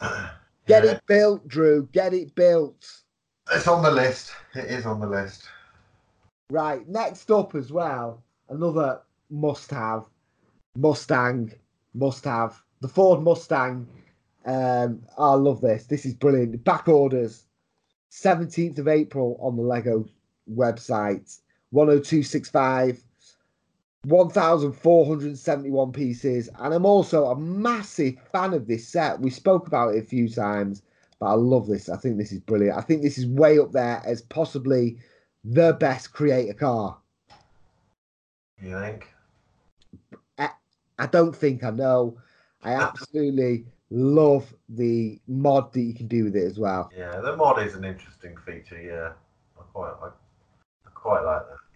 Get 0.00 0.84
Yeah, 0.84 0.92
it 0.92 1.02
built, 1.06 1.46
Drew. 1.48 1.88
Get 1.92 2.14
it 2.14 2.34
built. 2.34 3.02
It's 3.52 3.66
on 3.66 3.82
the 3.82 3.90
list. 3.90 4.32
It 4.54 4.66
is 4.66 4.86
on 4.86 5.00
the 5.00 5.06
list. 5.06 5.48
Right, 6.50 6.86
next 6.88 7.30
up 7.30 7.54
as 7.54 7.72
well, 7.72 8.22
another 8.48 9.02
must 9.30 9.70
have 9.70 10.04
Mustang, 10.76 11.52
must 11.94 12.24
have 12.24 12.62
the 12.80 12.88
Ford 12.88 13.22
Mustang. 13.22 13.86
Um, 14.46 15.02
I 15.18 15.34
love 15.34 15.60
this. 15.60 15.84
This 15.86 16.06
is 16.06 16.14
brilliant. 16.14 16.62
Back 16.64 16.88
orders 16.88 17.44
17th 18.12 18.78
of 18.78 18.88
April 18.88 19.36
on 19.40 19.56
the 19.56 19.62
Lego 19.62 20.06
website 20.50 21.38
10265, 21.72 23.02
1,471 24.04 25.92
pieces. 25.92 26.48
And 26.58 26.74
I'm 26.74 26.86
also 26.86 27.26
a 27.26 27.38
massive 27.38 28.14
fan 28.32 28.54
of 28.54 28.66
this 28.66 28.88
set. 28.88 29.20
We 29.20 29.30
spoke 29.30 29.66
about 29.66 29.94
it 29.94 30.02
a 30.04 30.06
few 30.06 30.28
times, 30.28 30.82
but 31.20 31.26
I 31.26 31.34
love 31.34 31.66
this. 31.66 31.88
I 31.88 31.96
think 31.96 32.16
this 32.16 32.32
is 32.32 32.40
brilliant. 32.40 32.78
I 32.78 32.82
think 32.82 33.02
this 33.02 33.18
is 33.18 33.26
way 33.26 33.58
up 33.58 33.72
there 33.72 34.02
as 34.06 34.22
possibly 34.22 34.98
the 35.44 35.76
best 35.80 36.12
creator 36.12 36.54
car. 36.54 36.98
You 38.60 38.78
think? 38.80 39.08
I 40.98 41.06
don't 41.06 41.34
think 41.34 41.64
I 41.64 41.70
know. 41.70 42.18
I 42.62 42.74
uh-huh. 42.74 42.88
absolutely 42.88 43.66
love 43.90 44.52
the 44.68 45.20
mod 45.28 45.72
that 45.72 45.80
you 45.80 45.94
can 45.94 46.08
do 46.08 46.24
with 46.24 46.36
it 46.36 46.44
as 46.44 46.58
well. 46.58 46.90
Yeah, 46.96 47.20
the 47.20 47.36
mod 47.36 47.64
is 47.64 47.74
an 47.74 47.84
interesting 47.84 48.36
feature. 48.44 48.80
Yeah, 48.80 49.12
I 49.58 49.62
quite, 49.72 49.94
I, 50.02 50.08
I 50.08 50.90
quite 50.94 51.22
like 51.22 51.42
that. 51.48 51.67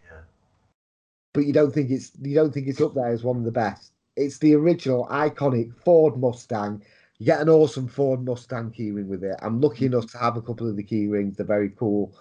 But 1.34 1.46
you 1.46 1.52
don't 1.52 1.72
think 1.72 1.90
it's 1.90 2.12
you 2.20 2.34
don't 2.34 2.52
think 2.52 2.68
it's 2.68 2.80
up 2.80 2.94
there 2.94 3.08
as 3.08 3.22
one 3.22 3.36
of 3.36 3.44
the 3.44 3.52
best. 3.52 3.92
It's 4.16 4.38
the 4.38 4.54
original 4.54 5.06
iconic 5.10 5.74
Ford 5.84 6.18
Mustang. 6.18 6.82
You 7.18 7.26
get 7.26 7.40
an 7.40 7.48
awesome 7.48 7.88
Ford 7.88 8.24
Mustang 8.24 8.72
keyring 8.72 9.06
with 9.06 9.24
it. 9.24 9.36
I'm 9.40 9.60
lucky 9.60 9.86
enough 9.86 10.10
to 10.12 10.18
have 10.18 10.36
a 10.36 10.42
couple 10.42 10.68
of 10.68 10.76
the 10.76 10.84
keyrings. 10.84 11.36
They're 11.36 11.46
very 11.46 11.70
cool. 11.70 12.14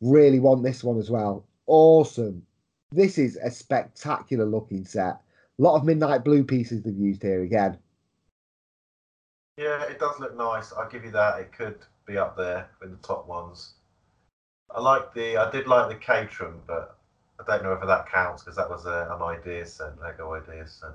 Really 0.00 0.40
want 0.40 0.62
this 0.62 0.84
one 0.84 0.98
as 0.98 1.10
well. 1.10 1.46
Awesome. 1.66 2.44
This 2.92 3.16
is 3.16 3.36
a 3.36 3.50
spectacular 3.50 4.44
looking 4.44 4.84
set. 4.84 5.20
A 5.58 5.62
lot 5.62 5.76
of 5.76 5.84
midnight 5.84 6.24
blue 6.24 6.42
pieces 6.42 6.82
they've 6.82 6.96
used 6.96 7.22
here 7.22 7.42
again. 7.42 7.78
Yeah, 9.56 9.84
it 9.84 9.98
does 9.98 10.18
look 10.18 10.36
nice. 10.36 10.72
I'll 10.72 10.88
give 10.88 11.04
you 11.04 11.10
that. 11.12 11.38
It 11.38 11.52
could 11.52 11.78
be 12.06 12.18
up 12.18 12.36
there 12.36 12.68
with 12.80 12.90
the 12.90 13.06
top 13.06 13.26
ones. 13.26 13.74
I 14.74 14.80
like 14.80 15.14
the. 15.14 15.36
I 15.36 15.50
did 15.50 15.66
like 15.66 15.88
the 15.88 15.96
Caterham, 15.96 16.60
but 16.66 16.98
I 17.40 17.42
don't 17.46 17.64
know 17.64 17.70
whether 17.70 17.86
that 17.86 18.10
counts 18.10 18.42
because 18.42 18.56
that 18.56 18.68
was 18.68 18.86
a, 18.86 19.08
an 19.16 19.22
idea 19.22 19.64
sent, 19.66 20.00
Lego 20.00 20.34
idea 20.34 20.66
sent. 20.66 20.94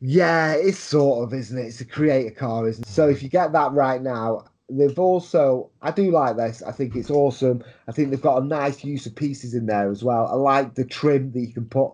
Yeah, 0.00 0.52
it's 0.52 0.78
sort 0.78 1.24
of, 1.24 1.34
isn't 1.38 1.58
it? 1.58 1.66
It's 1.66 1.80
a 1.80 1.84
creator 1.84 2.30
car, 2.30 2.68
isn't 2.68 2.86
it? 2.86 2.88
So 2.88 3.08
mm. 3.08 3.12
if 3.12 3.22
you 3.22 3.28
get 3.28 3.52
that 3.52 3.72
right 3.72 4.02
now, 4.02 4.44
they've 4.68 4.98
also 4.98 5.70
I 5.82 5.90
do 5.90 6.10
like 6.10 6.36
this. 6.36 6.62
I 6.62 6.72
think 6.72 6.96
it's 6.96 7.10
awesome. 7.10 7.62
I 7.88 7.92
think 7.92 8.10
they've 8.10 8.20
got 8.20 8.42
a 8.42 8.46
nice 8.46 8.84
use 8.84 9.06
of 9.06 9.14
pieces 9.14 9.54
in 9.54 9.66
there 9.66 9.90
as 9.90 10.02
well. 10.02 10.26
I 10.26 10.34
like 10.34 10.74
the 10.74 10.84
trim 10.84 11.32
that 11.32 11.40
you 11.40 11.52
can 11.52 11.66
put 11.66 11.92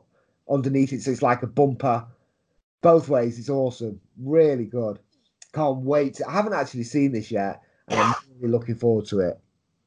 underneath 0.50 0.92
it, 0.92 1.02
so 1.02 1.10
it's 1.10 1.22
like 1.22 1.42
a 1.42 1.46
bumper. 1.46 2.06
Both 2.82 3.08
ways, 3.08 3.38
it's 3.38 3.48
awesome. 3.48 4.00
Really 4.20 4.64
good. 4.64 4.98
Can't 5.52 5.78
wait. 5.78 6.14
To, 6.14 6.28
I 6.28 6.32
haven't 6.32 6.54
actually 6.54 6.84
seen 6.84 7.12
this 7.12 7.30
yet, 7.30 7.60
and 7.88 8.00
I'm 8.00 8.14
really 8.38 8.52
looking 8.52 8.76
forward 8.76 9.06
to 9.06 9.20
it. 9.20 9.40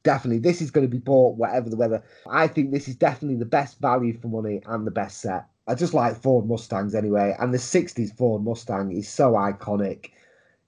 Definitely, 0.06 0.38
this 0.38 0.62
is 0.62 0.70
going 0.70 0.86
to 0.86 0.90
be 0.90 1.00
bought 1.00 1.36
whatever 1.36 1.68
the 1.68 1.74
weather. 1.74 2.00
I 2.30 2.46
think 2.46 2.70
this 2.70 2.86
is 2.86 2.94
definitely 2.94 3.38
the 3.38 3.44
best 3.44 3.80
value 3.80 4.16
for 4.16 4.28
money 4.28 4.62
and 4.64 4.86
the 4.86 4.92
best 4.92 5.20
set. 5.20 5.48
I 5.66 5.74
just 5.74 5.94
like 5.94 6.22
Ford 6.22 6.46
Mustangs 6.46 6.94
anyway, 6.94 7.34
and 7.40 7.52
the 7.52 7.58
'60s 7.58 8.16
Ford 8.16 8.44
Mustang 8.44 8.92
is 8.92 9.08
so 9.08 9.32
iconic. 9.32 10.10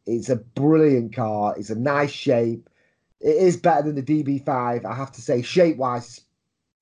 It's 0.07 0.29
a 0.29 0.35
brilliant 0.35 1.15
car. 1.15 1.55
It's 1.57 1.71
a 1.71 1.79
nice 1.79 2.11
shape. 2.11 2.69
It 3.21 3.37
is 3.37 3.57
better 3.57 3.83
than 3.83 3.95
the 3.95 4.03
DB5, 4.03 4.85
I 4.85 4.93
have 4.93 5.13
to 5.13 5.23
say, 5.23 5.41
shape 5.41 5.77
wise. 5.77 6.23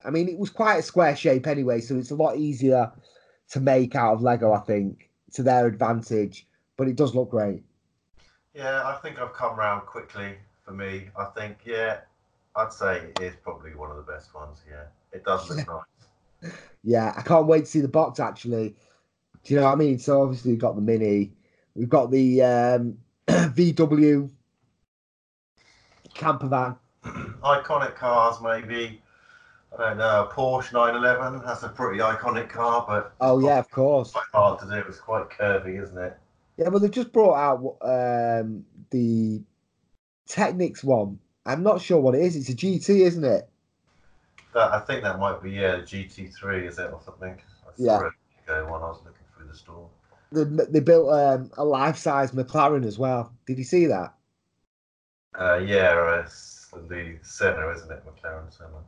I 0.03 0.09
mean, 0.09 0.27
it 0.27 0.39
was 0.39 0.49
quite 0.49 0.77
a 0.77 0.83
square 0.83 1.15
shape 1.15 1.45
anyway, 1.45 1.79
so 1.79 1.95
it's 1.95 2.09
a 2.09 2.15
lot 2.15 2.37
easier 2.37 2.91
to 3.51 3.59
make 3.59 3.95
out 3.95 4.13
of 4.15 4.23
Lego, 4.23 4.51
I 4.51 4.61
think, 4.61 5.11
to 5.33 5.43
their 5.43 5.67
advantage. 5.67 6.47
But 6.75 6.87
it 6.87 6.95
does 6.95 7.13
look 7.13 7.29
great. 7.29 7.61
Yeah, 8.55 8.81
I 8.83 8.95
think 9.03 9.19
I've 9.19 9.33
come 9.33 9.59
round 9.59 9.85
quickly 9.85 10.37
for 10.63 10.71
me. 10.71 11.09
I 11.15 11.25
think, 11.25 11.57
yeah, 11.65 11.99
I'd 12.57 12.73
say 12.73 12.97
it 13.15 13.21
is 13.21 13.35
probably 13.43 13.75
one 13.75 13.91
of 13.91 13.97
the 13.97 14.11
best 14.11 14.33
ones. 14.33 14.63
Yeah, 14.69 14.85
it 15.11 15.23
does 15.23 15.49
look 15.49 15.67
nice. 16.43 16.51
Yeah, 16.83 17.13
I 17.15 17.21
can't 17.21 17.47
wait 17.47 17.61
to 17.61 17.65
see 17.65 17.81
the 17.81 17.87
box 17.87 18.19
actually. 18.19 18.75
Do 19.43 19.53
you 19.53 19.59
know 19.59 19.67
what 19.67 19.73
I 19.73 19.75
mean? 19.75 19.99
So 19.99 20.21
obviously 20.21 20.51
we've 20.51 20.61
got 20.61 20.75
the 20.75 20.81
Mini, 20.81 21.31
we've 21.75 21.89
got 21.89 22.11
the 22.11 22.41
um, 22.41 22.97
VW 23.27 24.29
camper 26.13 26.47
van. 26.47 26.75
Iconic 27.05 27.95
cars, 27.95 28.37
maybe. 28.41 29.01
I 29.73 29.77
don't 29.77 29.97
know. 29.97 30.29
Porsche 30.31 30.73
911. 30.73 31.45
That's 31.45 31.63
a 31.63 31.69
pretty 31.69 31.99
iconic 31.99 32.49
car, 32.49 32.85
but 32.87 33.13
Oh 33.21 33.39
yeah, 33.39 33.59
of 33.59 33.69
course. 33.69 34.11
quite 34.11 34.25
hard 34.33 34.59
to 34.59 34.65
do. 34.65 34.87
It's 34.87 34.99
quite 34.99 35.29
curvy, 35.29 35.81
isn't 35.81 35.97
it? 35.97 36.17
Yeah, 36.57 36.69
well, 36.69 36.79
they've 36.79 36.89
just 36.89 37.11
brought 37.11 37.35
out 37.35 37.77
um, 38.41 38.65
the 38.89 39.43
Technics 40.27 40.83
one. 40.83 41.19
I'm 41.47 41.63
not 41.63 41.81
sure 41.81 41.99
what 41.99 42.13
it 42.13 42.21
is. 42.21 42.35
It's 42.35 42.49
a 42.49 42.53
GT, 42.53 43.01
isn't 43.01 43.23
it? 43.23 43.49
That, 44.53 44.73
I 44.73 44.79
think 44.81 45.03
that 45.03 45.17
might 45.17 45.41
be 45.41 45.51
yeah, 45.51 45.77
GT3 45.77 46.67
is 46.67 46.77
it 46.77 46.91
or 46.91 47.01
something? 47.03 47.37
Saw 47.75 47.83
Yeah. 47.83 47.99
when 48.45 48.57
I 48.57 48.61
was 48.63 48.99
looking 49.05 49.25
through 49.35 49.47
the 49.47 49.55
store. 49.55 49.89
They, 50.31 50.43
they 50.43 50.79
built 50.81 51.11
um, 51.13 51.49
a 51.57 51.63
life-size 51.63 52.31
McLaren 52.31 52.85
as 52.85 52.99
well. 52.99 53.31
Did 53.45 53.57
you 53.57 53.63
see 53.63 53.85
that? 53.85 54.13
Uh, 55.39 55.59
yeah, 55.59 56.19
it's 56.19 56.67
the 56.89 57.17
Senna, 57.21 57.69
isn't 57.69 57.91
it? 57.91 58.03
McLaren 58.05 58.51
Senna. 58.55 58.83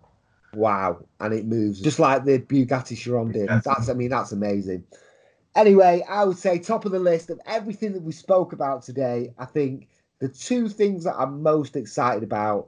Wow, 0.54 1.06
and 1.20 1.34
it 1.34 1.46
moves 1.46 1.80
just 1.80 2.00
like 2.00 2.26
the 2.26 2.40
Bugatti 2.40 2.98
Chiron 2.98 3.32
did. 3.32 3.48
Yes. 3.50 3.64
That's, 3.64 3.90
I 3.90 3.94
mean, 3.94 4.10
that's 4.10 4.32
amazing. 4.32 4.84
Anyway, 5.56 6.04
I 6.10 6.26
would 6.26 6.38
say 6.38 6.60
top 6.60 6.86
of 6.86 6.92
the 6.92 7.00
list 7.00 7.30
of 7.30 7.40
everything 7.46 7.94
that 7.94 8.02
we 8.02 8.12
spoke 8.12 8.52
about 8.52 8.84
today. 8.84 9.34
I 9.38 9.46
think 9.46 9.88
the 10.20 10.28
two 10.30 10.70
things 10.70 11.04
that 11.06 11.16
I'm 11.18 11.42
most 11.42 11.76
excited 11.76 12.24
about 12.24 12.68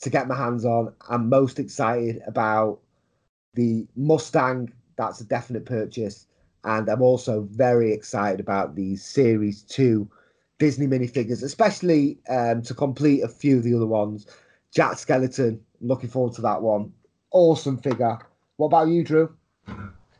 to 0.00 0.10
get 0.10 0.28
my 0.28 0.36
hands 0.36 0.64
on, 0.64 0.92
I'm 1.08 1.28
most 1.28 1.58
excited 1.58 2.22
about 2.26 2.80
the 3.54 3.86
Mustang. 3.96 4.72
That's 4.96 5.20
a 5.20 5.24
definite 5.24 5.64
purchase, 5.64 6.26
and 6.64 6.88
I'm 6.88 7.02
also 7.02 7.42
very 7.50 7.92
excited 7.92 8.40
about 8.40 8.74
the 8.74 8.96
Series 8.96 9.62
Two 9.62 10.08
Disney 10.58 10.86
minifigures, 10.86 11.42
especially 11.42 12.18
um, 12.28 12.62
to 12.62 12.74
complete 12.74 13.22
a 13.22 13.28
few 13.28 13.58
of 13.58 13.64
the 13.64 13.74
other 13.74 13.86
ones. 13.86 14.26
Jack 14.74 14.92
Skellington, 14.92 15.60
looking 15.80 16.08
forward 16.08 16.34
to 16.34 16.42
that 16.42 16.60
one. 16.60 16.92
Awesome 17.30 17.78
figure. 17.78 18.18
What 18.56 18.66
about 18.66 18.88
you, 18.88 19.04
Drew? 19.04 19.34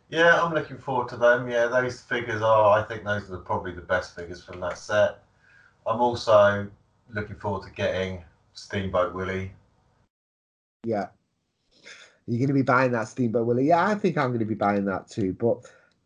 Yeah, 0.09 0.41
I'm 0.41 0.55
looking 0.55 0.79
forward 0.79 1.09
to 1.09 1.17
them. 1.17 1.49
Yeah, 1.49 1.67
those 1.67 2.01
figures 2.01 2.43
are. 2.43 2.79
I 2.79 2.83
think 2.83 3.05
those 3.05 3.31
are 3.31 3.39
probably 3.39 3.73
the 3.73 3.81
best 3.81 4.15
figures 4.15 4.43
from 4.43 4.61
that 4.61 4.79
set. 4.79 5.23
I'm 5.87 6.01
also 6.01 6.69
looking 7.15 7.37
forward 7.37 7.67
to 7.67 7.71
getting 7.71 8.25
Steamboat 8.55 9.15
Willie. 9.15 9.53
Yeah. 10.85 11.09
You're 12.27 12.39
going 12.39 12.49
to 12.49 12.55
be 12.55 12.63
buying 12.63 12.93
that 12.93 13.09
Steamboat 13.09 13.47
Willie. 13.47 13.69
Yeah, 13.69 13.87
I 13.87 13.95
think 13.95 14.19
I'm 14.19 14.29
going 14.29 14.41
to 14.41 14.45
be 14.45 14.55
buying 14.55 14.85
that 14.87 15.09
too. 15.09 15.33
But 15.35 15.59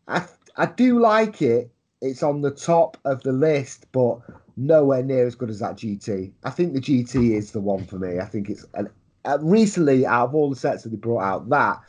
I 0.07 0.25
I 0.57 0.67
do 0.67 0.99
like 0.99 1.41
it. 1.41 1.71
It's 2.01 2.23
on 2.23 2.41
the 2.41 2.51
top 2.51 2.97
of 3.05 3.23
the 3.23 3.31
list, 3.31 3.87
but 3.91 4.19
nowhere 4.57 5.03
near 5.03 5.25
as 5.25 5.35
good 5.35 5.49
as 5.49 5.59
that 5.59 5.77
GT. 5.77 6.31
I 6.43 6.49
think 6.49 6.73
the 6.73 6.81
GT 6.81 7.35
is 7.35 7.51
the 7.51 7.59
one 7.59 7.85
for 7.85 7.97
me. 7.97 8.19
I 8.19 8.25
think 8.25 8.49
it's 8.49 8.65
an, 8.73 8.89
uh, 9.25 9.37
recently 9.41 10.05
out 10.05 10.29
of 10.29 10.35
all 10.35 10.49
the 10.49 10.55
sets 10.55 10.83
that 10.83 10.89
they 10.89 10.97
brought 10.97 11.23
out, 11.23 11.49
that 11.49 11.79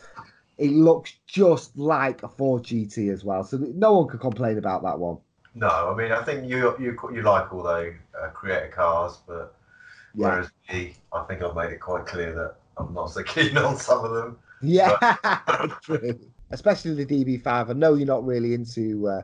it 0.59 0.71
looks 0.71 1.15
just 1.27 1.77
like 1.77 2.23
a 2.23 2.29
Ford 2.29 2.63
GT 2.63 3.13
as 3.13 3.25
well. 3.25 3.43
So 3.43 3.57
no 3.57 3.95
one 3.95 4.09
could 4.09 4.21
complain 4.21 4.59
about 4.59 4.83
that 4.83 4.99
one. 4.99 5.19
No, 5.55 5.69
I 5.69 5.95
mean 5.97 6.13
I 6.13 6.23
think 6.23 6.49
you 6.49 6.75
you 6.79 6.97
you 7.13 7.23
like 7.23 7.53
all 7.53 7.63
those 7.63 7.95
uh, 8.21 8.29
creator 8.29 8.69
cars, 8.69 9.19
but 9.27 9.55
Yeah. 10.15 10.29
whereas 10.31 10.51
me, 10.73 10.95
I 11.13 11.25
think 11.25 11.43
I've 11.43 11.55
made 11.57 11.73
it 11.73 11.81
quite 11.81 12.07
clear 12.07 12.33
that 12.35 12.57
I'm 12.77 12.95
not 12.95 13.11
so 13.11 13.23
keen 13.35 13.57
on 13.59 13.77
some 13.77 14.05
of 14.05 14.13
them. 14.13 14.39
Yeah, 14.61 14.97
true. 15.83 16.19
Especially 16.51 17.05
the 17.05 17.07
DB5. 17.07 17.71
I 17.71 17.73
know 17.73 17.95
you're 17.95 18.07
not 18.07 18.25
really 18.25 18.55
into 18.55 19.09
uh, 19.09 19.23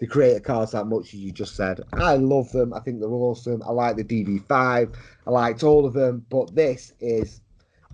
the 0.00 0.06
creator 0.06 0.40
cars 0.40 0.72
that 0.72 0.86
much, 0.86 1.14
as 1.14 1.20
you 1.20 1.32
just 1.32 1.54
said. 1.56 1.80
I 1.92 2.16
love 2.16 2.50
them. 2.52 2.72
I 2.74 2.80
think 2.80 3.00
they're 3.00 3.08
awesome. 3.10 3.62
I 3.62 3.70
like 3.72 3.96
the 3.96 4.04
DB5. 4.04 4.94
I 5.26 5.30
liked 5.30 5.62
all 5.62 5.86
of 5.86 5.92
them, 5.94 6.26
but 6.30 6.54
this 6.54 6.92
is 7.00 7.40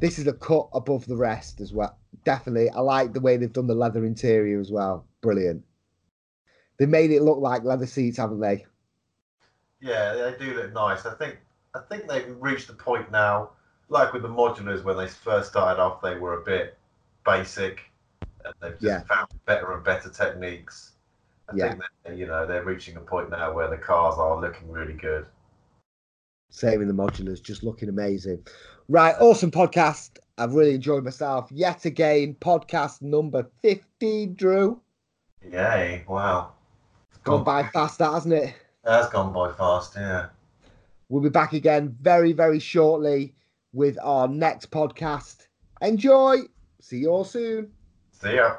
this 0.01 0.19
is 0.19 0.27
a 0.27 0.33
cut 0.33 0.69
above 0.73 1.07
the 1.07 1.17
rest 1.17 1.61
as 1.61 1.73
well. 1.73 1.97
Definitely, 2.25 2.71
I 2.71 2.81
like 2.81 3.13
the 3.13 3.21
way 3.21 3.37
they've 3.37 3.53
done 3.53 3.67
the 3.67 3.75
leather 3.75 4.05
interior 4.05 4.61
as 4.61 4.71
well. 4.73 5.07
Brilliant. 5.21 5.65
They 6.79 6.87
made 6.87 7.11
it 7.11 7.23
look 7.23 7.39
like 7.39 7.65
leather 7.65 7.87
seats, 7.87 8.19
haven't 8.19 8.41
they? 8.41 8.67
Yeah, 9.81 10.15
they 10.15 10.37
do 10.39 10.55
look 10.55 10.73
nice. 10.73 11.07
I 11.07 11.15
think 11.15 11.39
I 11.75 11.81
think 11.91 12.09
they've 12.09 12.35
reached 12.41 12.69
the 12.69 12.75
point 12.75 13.11
now, 13.11 13.51
like 13.91 14.13
with 14.15 14.23
the 14.23 14.29
modulars 14.29 14.83
when 14.83 14.97
they 14.97 15.07
first 15.07 15.51
started 15.51 15.81
off, 15.81 16.01
they 16.01 16.17
were 16.17 16.41
a 16.41 16.45
bit 16.45 16.79
basic, 17.25 17.83
and 18.45 18.55
they've 18.61 18.73
just 18.81 18.83
Yeah. 18.83 19.01
found 19.03 19.29
better 19.45 19.73
and 19.73 19.85
better 19.85 20.09
techniques. 20.09 20.93
I 21.49 21.57
Yeah. 21.57 21.69
think 21.69 21.83
that 22.05 22.17
you 22.17 22.27
know 22.27 22.47
they're 22.47 22.65
reaching 22.65 22.97
a 22.97 23.01
point 23.01 23.31
now 23.31 23.53
where 23.53 23.69
the 23.69 23.77
cars 23.77 24.17
are 24.19 24.41
looking 24.41 24.71
really 24.71 24.95
good. 24.95 25.27
Same 26.51 26.81
in 26.81 26.89
the 26.89 26.95
modulars, 26.95 27.43
just 27.43 27.63
looking 27.63 27.89
amazing. 27.89 28.47
Right, 28.89 29.15
awesome 29.21 29.51
podcast. 29.51 30.19
I've 30.39 30.55
really 30.55 30.75
enjoyed 30.75 31.05
myself 31.05 31.51
yet 31.53 31.85
again. 31.85 32.35
Podcast 32.41 33.03
number 33.03 33.51
50, 33.63 34.27
Drew. 34.29 34.81
Yay! 35.43 36.05
Wow, 36.09 36.53
Gone 37.27 37.43
by 37.43 37.65
fast, 37.65 37.99
that, 37.99 38.13
hasn't 38.13 38.35
it? 38.35 38.55
That's 38.85 39.09
gone 39.09 39.33
by 39.33 39.51
fast. 39.53 39.95
Yeah. 39.97 40.27
We'll 41.09 41.23
be 41.23 41.29
back 41.29 41.53
again 41.53 41.97
very, 42.01 42.33
very 42.33 42.61
shortly 42.61 43.35
with 43.73 43.99
our 44.01 44.29
next 44.29 44.71
podcast. 44.71 45.49
Enjoy. 45.83 46.39
See 46.81 46.99
you 46.99 47.09
all 47.09 47.25
soon. 47.25 47.73
See 48.13 48.37
ya. 48.37 48.59